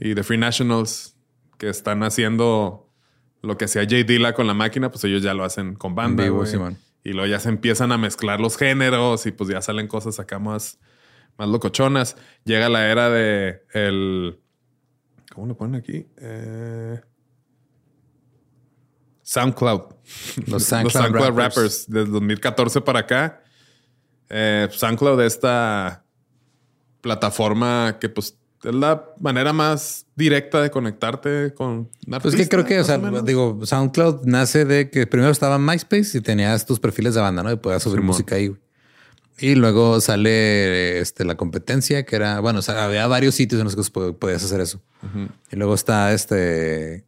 [0.00, 1.16] y The Free Nationals,
[1.58, 2.88] que están haciendo
[3.42, 6.26] lo que hacía Jay Dilla con la máquina, pues ellos ya lo hacen con banda,
[6.28, 6.50] güey.
[6.50, 6.78] Sí, man.
[7.04, 10.38] Y luego ya se empiezan a mezclar los géneros y pues ya salen cosas acá
[10.38, 10.80] más,
[11.36, 12.16] más locochonas.
[12.44, 14.40] Llega la era de el...
[15.34, 16.06] ¿Cómo lo ponen aquí?
[16.16, 16.98] Eh,
[19.22, 19.82] SoundCloud.
[20.46, 21.84] Los SoundCloud, rappers.
[21.88, 23.42] Desde 2014 para acá.
[24.30, 26.04] Eh, SoundCloud, esta
[27.02, 31.90] plataforma que pues es la manera más directa de conectarte con
[32.22, 36.20] Pues que creo que, o sea, digo, SoundCloud nace de que primero estaba MySpace y
[36.20, 37.52] tenías tus perfiles de banda, ¿no?
[37.52, 38.54] Y podías subir música ahí.
[39.38, 43.64] Y luego sale este, la competencia, que era, bueno, o sea, había varios sitios en
[43.64, 44.80] los que podías hacer eso.
[45.50, 47.04] Y luego está este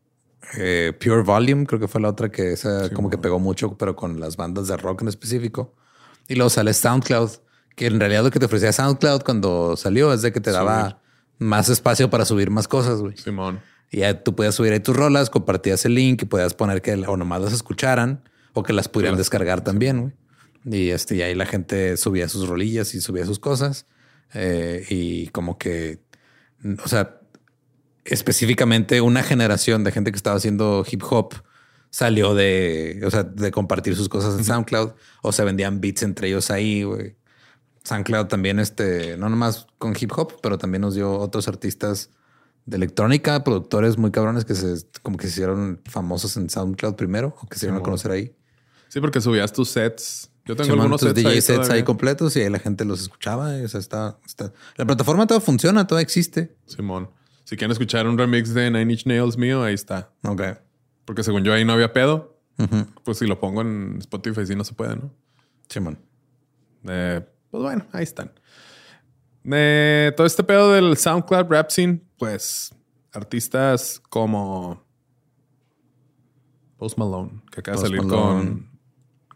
[0.58, 3.96] eh, Pure Volume, creo que fue la otra que esa como que pegó mucho, pero
[3.96, 5.74] con las bandas de rock en específico.
[6.28, 7.30] Y luego sale SoundCloud,
[7.74, 11.00] que en realidad lo que te ofrecía SoundCloud cuando salió es de que te daba
[11.38, 13.16] más espacio para subir más cosas, güey.
[13.16, 13.60] Simón.
[13.90, 16.92] Y ya tú podías subir ahí tus rolas, compartías el link y podías poner que
[16.94, 18.22] o nomás las escucharan
[18.52, 20.12] o que las pudieran descargar también, güey.
[20.64, 23.86] Y este, y ahí la gente subía sus rolillas y subía sus cosas.
[24.34, 26.00] Eh, y como que,
[26.84, 27.20] o sea,
[28.04, 31.34] específicamente una generación de gente que estaba haciendo hip hop
[31.90, 36.28] salió de, o sea, de compartir sus cosas en SoundCloud o se vendían beats entre
[36.28, 37.16] ellos ahí, güey.
[37.86, 42.10] SoundCloud también, este, no nomás con hip hop, pero también nos dio otros artistas
[42.64, 47.36] de electrónica, productores muy cabrones que se, como que se hicieron famosos en SoundCloud primero
[47.40, 48.34] o que se dieron a conocer ahí.
[48.88, 52.48] Sí, porque subías tus sets yo tengo algunos sets, DJ sets ahí completos y ahí
[52.48, 53.50] la gente los escuchaba.
[53.50, 54.18] o sea, está,
[54.76, 56.56] La plataforma todo funciona, todo existe.
[56.66, 57.10] Simón.
[57.42, 60.12] Si quieren escuchar un remix de Nine Inch Nails mío, ahí está.
[60.22, 60.42] Ok.
[61.04, 62.38] Porque según yo ahí no había pedo.
[63.04, 65.12] Pues si lo pongo en Spotify, sí no se puede, ¿no?
[65.68, 65.98] Simón.
[66.88, 67.26] Eh,
[67.56, 68.32] pues bueno, ahí están.
[69.50, 72.74] Eh, todo este pedo del SoundCloud rap scene, pues
[73.12, 74.84] artistas como
[76.76, 78.68] Post Malone, que acaba de salir con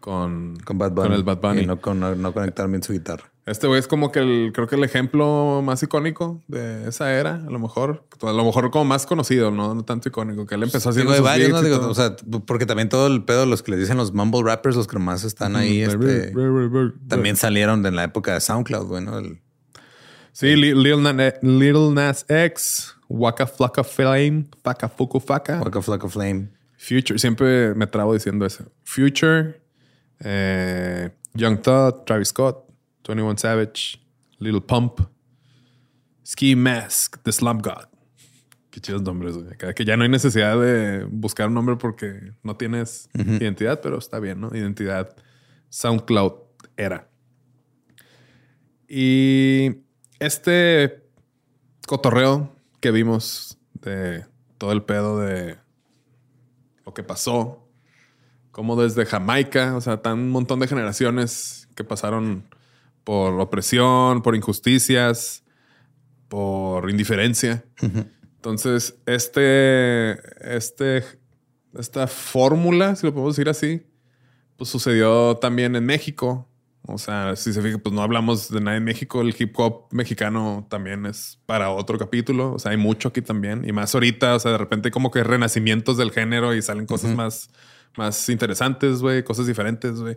[0.00, 1.60] con, con, Bad Bunny, con el Bad Bunny.
[1.62, 3.29] Y no, con, no conectar bien su guitarra.
[3.50, 7.34] Este güey es como que el, creo que el ejemplo más icónico de esa era,
[7.34, 10.62] a lo mejor, a lo mejor como más conocido, no, no tanto icónico, que él
[10.62, 11.60] empezó haciendo Digo, varios, ¿no?
[11.60, 12.14] Digo, o sea,
[12.46, 15.24] porque también todo el pedo, los que les dicen los mumble rappers, los que más
[15.24, 16.32] están ahí, este,
[17.08, 19.18] también salieron en la época de SoundCloud, bueno.
[19.18, 19.40] El,
[20.30, 25.58] sí, Little Nas, X, Waka Flocka Flame, Faka Fuku Faka.
[25.58, 26.50] Waka Flocka Flame.
[26.76, 28.64] Future, siempre me trabo diciendo eso.
[28.84, 29.60] Future,
[30.20, 32.69] eh, Young Thug, Travis Scott,
[33.10, 34.00] 21 Savage,
[34.38, 35.00] Little Pump,
[36.24, 37.86] Ski Mask, The Slump God.
[38.70, 39.74] Qué chidos nombres, güey.
[39.74, 44.20] Que ya no hay necesidad de buscar un nombre porque no tienes identidad, pero está
[44.20, 44.50] bien, ¿no?
[44.54, 45.16] Identidad
[45.70, 46.34] SoundCloud
[46.76, 47.08] era.
[48.88, 49.82] Y
[50.20, 51.02] este
[51.86, 54.24] cotorreo que vimos de
[54.56, 55.58] todo el pedo de
[56.86, 57.66] lo que pasó
[58.52, 62.44] como desde Jamaica, o sea, tan un montón de generaciones que pasaron
[63.04, 65.44] por opresión, por injusticias,
[66.28, 67.64] por indiferencia.
[68.36, 70.12] Entonces, este,
[70.56, 71.04] este,
[71.78, 73.86] esta fórmula, si lo podemos decir así,
[74.56, 76.46] pues sucedió también en México.
[76.86, 79.20] O sea, si se fija, pues no hablamos de nada en México.
[79.20, 82.54] El hip hop mexicano también es para otro capítulo.
[82.54, 83.68] O sea, hay mucho aquí también.
[83.68, 87.14] Y más ahorita, o sea, de repente como que renacimientos del género y salen cosas
[87.14, 87.50] más
[87.96, 90.16] más interesantes, güey, cosas diferentes, güey.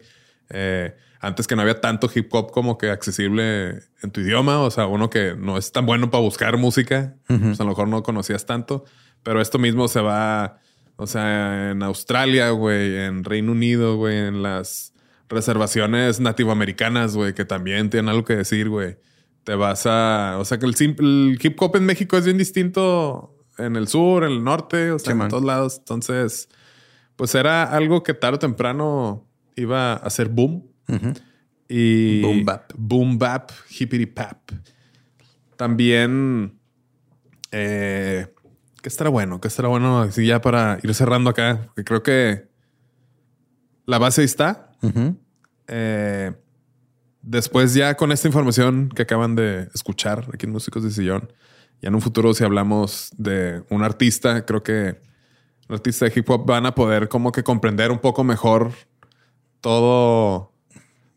[0.50, 4.70] Eh, antes que no había tanto hip hop como que accesible en tu idioma, o
[4.70, 8.04] sea, uno que no es tan bueno para buscar música, pues a lo mejor no
[8.04, 8.84] conocías tanto,
[9.24, 10.60] pero esto mismo se va,
[10.98, 14.94] o sea, en Australia, güey, en Reino Unido, güey, en las
[15.30, 18.98] reservaciones nativoamericanas, güey, que también tienen algo que decir, güey.
[19.46, 23.34] Te vas a, o sea, que el, el hip hop en México es bien distinto
[23.58, 26.50] en el sur, en el norte, o sea, en todos lados, entonces
[27.16, 30.68] pues era algo que tarde o temprano iba a ser boom.
[31.68, 32.72] Y boom bap.
[32.76, 34.51] Boom bap, hippity pap.
[35.56, 36.60] También,
[37.51, 38.28] eh,
[38.82, 39.39] ¿qué estará bueno?
[39.39, 40.01] ¿Qué estará bueno?
[40.01, 42.47] Así ya para ir cerrando acá, porque creo que
[43.86, 44.72] la base está.
[45.68, 46.34] Eh,
[47.22, 51.32] después ya con esta información que acaban de escuchar aquí en Músicos de Sillón,
[51.82, 54.99] ya en un futuro si hablamos de un artista, creo que
[55.70, 58.74] artistas de hip hop van a poder como que comprender un poco mejor
[59.64, 60.51] todo,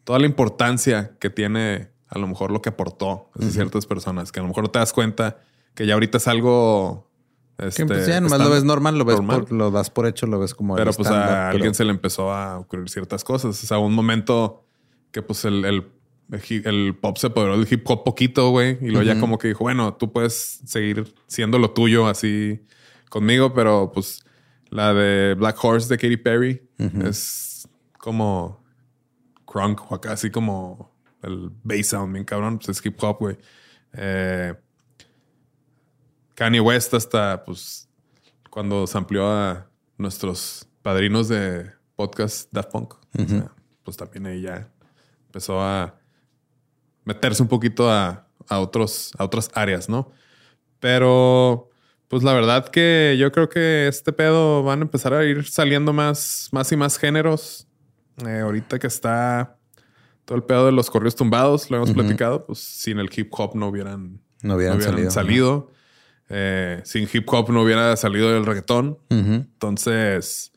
[0.05, 4.39] toda la importancia que tiene a lo mejor lo que aportó a ciertas personas, que
[4.39, 5.41] a lo mejor no te das cuenta
[5.75, 7.11] que ya ahorita es algo...
[7.59, 10.39] Este, pues ya nomás lo ves normal, lo ves Por, lo das por hecho, lo
[10.39, 10.77] ves como...
[10.77, 13.63] Pero pues a alguien se le empezó a ocurrir ciertas cosas.
[13.63, 14.65] O sea, un momento
[15.11, 18.79] que pues el, el, pop se apoderó del hip hop poquito, güey.
[18.81, 22.61] Y luego ya como que dijo, bueno, tú puedes seguir siendo lo tuyo así
[23.09, 24.25] conmigo, pero pues
[24.71, 26.63] la de Black Horse de Katy Perry
[27.05, 27.56] es
[28.07, 28.63] como
[29.47, 30.95] crunk o casi como
[31.25, 32.59] el bass sound, bien cabrón.
[32.59, 33.37] Pues es hip hop, güey.
[33.95, 34.55] Eh,
[36.37, 37.89] Kanye West hasta, pues,
[38.49, 42.95] cuando se amplió a nuestros padrinos de podcast Daft Punk.
[42.95, 43.53] O sea,
[43.83, 44.71] pues también ahí ya
[45.27, 45.99] empezó a
[47.05, 50.13] meterse un poquito a, a, otros, a otras áreas, ¿no?
[50.79, 51.71] Pero,
[52.07, 55.93] pues la verdad que yo creo que este pedo van a empezar a ir saliendo
[55.93, 57.67] más, más y más géneros.
[58.25, 59.59] Eh, ahorita que está
[60.25, 63.55] todo el pedo de los correos tumbados, lo hemos platicado, pues sin el hip hop
[63.55, 65.71] no hubieran, No hubieran salido, salido.
[66.29, 68.99] Eh, sin hip hop no hubiera salido el reggaetón.
[69.11, 70.53] Entonces,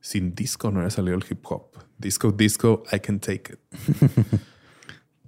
[0.00, 1.70] sin disco no hubiera salido el hip hop.
[1.98, 3.60] Disco, disco, I can take it.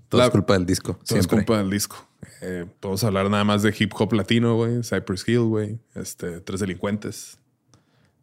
[0.08, 0.92] Todo La- es culpa del disco.
[0.94, 1.36] Todo es siempre.
[1.38, 1.96] culpa del disco.
[2.42, 4.82] Eh, podemos hablar nada más de hip hop latino, güey.
[4.82, 5.78] Cypress Hill, güey.
[5.94, 7.38] Este, Tres Delincuentes.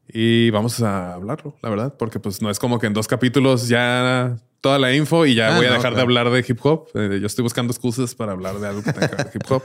[0.07, 3.67] Y vamos a hablarlo, la verdad, porque pues no es como que en dos capítulos
[3.67, 6.19] ya toda la info y ya Ah, voy a no, dejar de claro.
[6.19, 6.87] hablar de hip hop.
[6.93, 9.63] Eh, yo estoy buscando excusas para hablar de algo que tenga que ver hip hop.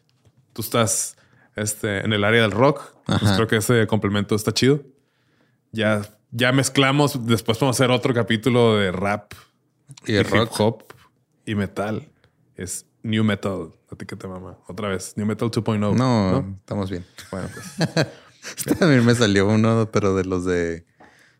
[0.52, 1.16] Tú estás
[1.56, 2.82] este, en el área del rock.
[3.06, 4.82] Pues creo que ese complemento está chido.
[5.72, 7.26] Ya, ya mezclamos.
[7.26, 9.32] Después vamos a hacer otro capítulo de rap
[10.06, 10.60] Y el hip rock.
[10.60, 10.84] hop
[11.46, 12.02] y metal
[12.56, 13.70] es new metal.
[13.90, 14.58] A ti que te mama.
[14.66, 15.94] Otra vez, new metal 2.0.
[15.96, 17.06] No, estamos bien.
[17.30, 18.06] Bueno, pues
[18.78, 20.84] También me salió uno, pero de los de.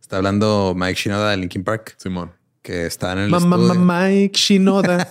[0.00, 2.32] Está hablando Mike Shinoda de Linkin Park, Simón.
[2.62, 3.80] que está en el Mamá, estudio.
[3.80, 5.10] Mike Shinoda.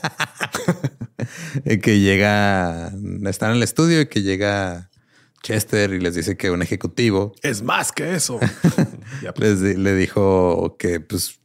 [1.65, 2.91] y que llega,
[3.25, 4.89] está en el estudio y que llega
[5.43, 8.39] Chester y les dice que un ejecutivo es más que eso.
[9.21, 11.39] ya, pues, les le dijo que pues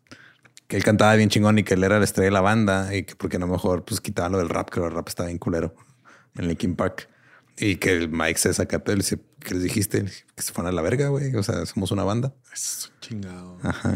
[0.67, 3.03] que él cantaba bien chingón y que él era la estrella de la banda y
[3.03, 5.75] que porque no mejor pues quitaba lo del rap, que el rap estaba bien culero
[6.37, 7.11] en Linkin Park.
[7.65, 10.05] Y que el Mike se saca pero le dice, ¿qué les dijiste?
[10.35, 11.35] Que se fueran a la verga, güey.
[11.37, 12.35] O sea, somos una banda.
[12.53, 13.59] es chingado.
[13.63, 13.95] Ajá.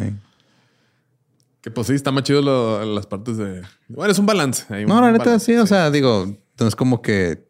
[1.60, 3.62] Que pues sí, está más chido lo- las partes de.
[3.88, 4.64] Bueno, es un balance.
[4.72, 5.58] Hay un No, la neta, balance, sí.
[5.58, 7.44] O sea, digo, no es como que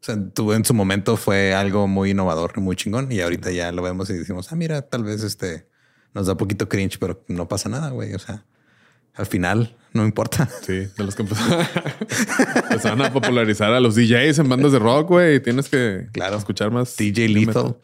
[0.00, 3.10] o sea, tú en su momento fue algo muy innovador, muy chingón.
[3.10, 5.68] Y ahorita ya lo vemos y decimos, ah, mira, tal vez este
[6.14, 8.14] nos da poquito cringe, pero no pasa nada, güey.
[8.14, 8.44] O sea,
[9.16, 10.46] al final no importa.
[10.62, 15.40] Sí, de los que empezaron, a popularizar a los DJs en bandas de rock, güey.
[15.42, 16.36] Tienes que Claro.
[16.36, 16.96] escuchar más.
[16.96, 17.78] DJ Lethal.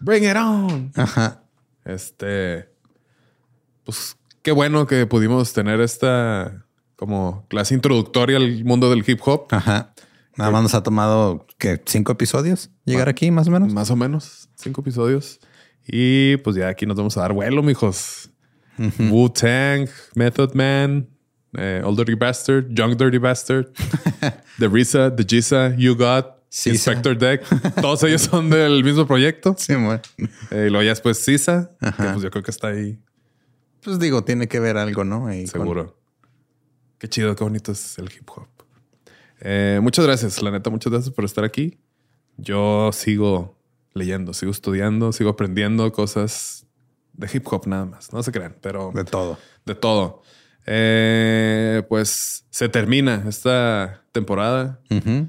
[0.00, 0.92] Bring it on.
[0.94, 1.42] Ajá.
[1.86, 2.68] Este,
[3.84, 6.66] pues qué bueno que pudimos tener esta
[6.96, 9.46] como clase introductoria al mundo del hip hop.
[9.50, 9.94] Ajá.
[10.36, 13.72] Nada más nos ha tomado que cinco episodios llegar aquí, más o menos.
[13.72, 15.40] Más o menos, cinco episodios.
[15.86, 18.28] Y pues ya aquí nos vamos a dar vuelo, mijos.
[18.78, 21.08] Wu-Tang, Method Man,
[21.56, 23.66] eh, Old Dirty Bastard, Young Dirty Bastard,
[24.58, 26.70] The Risa, The Giza, You Got, Sisa.
[26.92, 27.42] Inspector Deck.
[27.80, 29.54] Todos ellos son del mismo proyecto.
[29.58, 29.98] Sí, güey.
[30.50, 32.98] Eh, y luego ya después Sisa, que pues yo creo que está ahí
[33.82, 35.26] Pues digo, tiene que ver algo, ¿no?
[35.26, 35.98] Ahí con- Seguro.
[36.98, 38.46] Qué chido, qué bonito es el hip hop.
[39.40, 41.78] Eh, muchas gracias, la neta, muchas gracias por estar aquí.
[42.38, 43.58] Yo sigo
[43.92, 46.65] leyendo, sigo estudiando, sigo aprendiendo cosas
[47.16, 48.12] de hip hop nada más.
[48.12, 49.38] No se crean, pero de todo.
[49.64, 50.22] de todo.
[50.66, 55.28] Eh, pues se termina esta temporada, Ujú.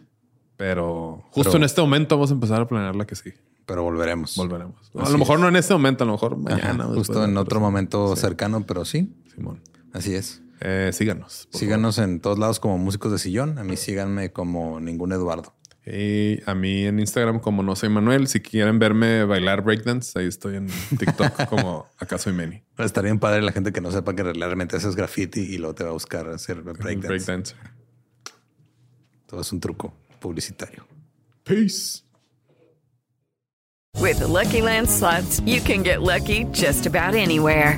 [0.58, 3.32] pero justo Pero- en este momento vamos a empezar a planear la que sí.
[3.66, 4.36] Pero volveremos.
[4.36, 4.76] Volveremos.
[4.98, 5.42] a lo mejor es.
[5.42, 6.86] no en este momento, a lo mejor mañana.
[6.86, 9.62] justo en otro momento Sí, cercano, pero sí, Simón.
[9.94, 10.42] así es.
[10.62, 11.48] Eh, síganos.
[11.52, 13.60] Síganos en todos lados como músicos de sillón.
[13.60, 15.54] A mí síganme como ningún Eduardo.
[15.90, 18.28] Y a mí en Instagram como no soy Manuel.
[18.28, 20.68] Si quieren verme bailar breakdance, ahí estoy en
[20.98, 22.62] TikTok como acá soy Meni.
[22.78, 25.84] Estaría bien padre la gente que no sepa que realmente haces graffiti y luego te
[25.86, 27.08] va a buscar hacer breakdance.
[27.08, 27.56] Breakdance.
[29.28, 30.86] Todo es un truco publicitario.
[31.46, 32.04] Peace.
[34.00, 37.78] With the Lucky Land slots, you can get lucky just about anywhere.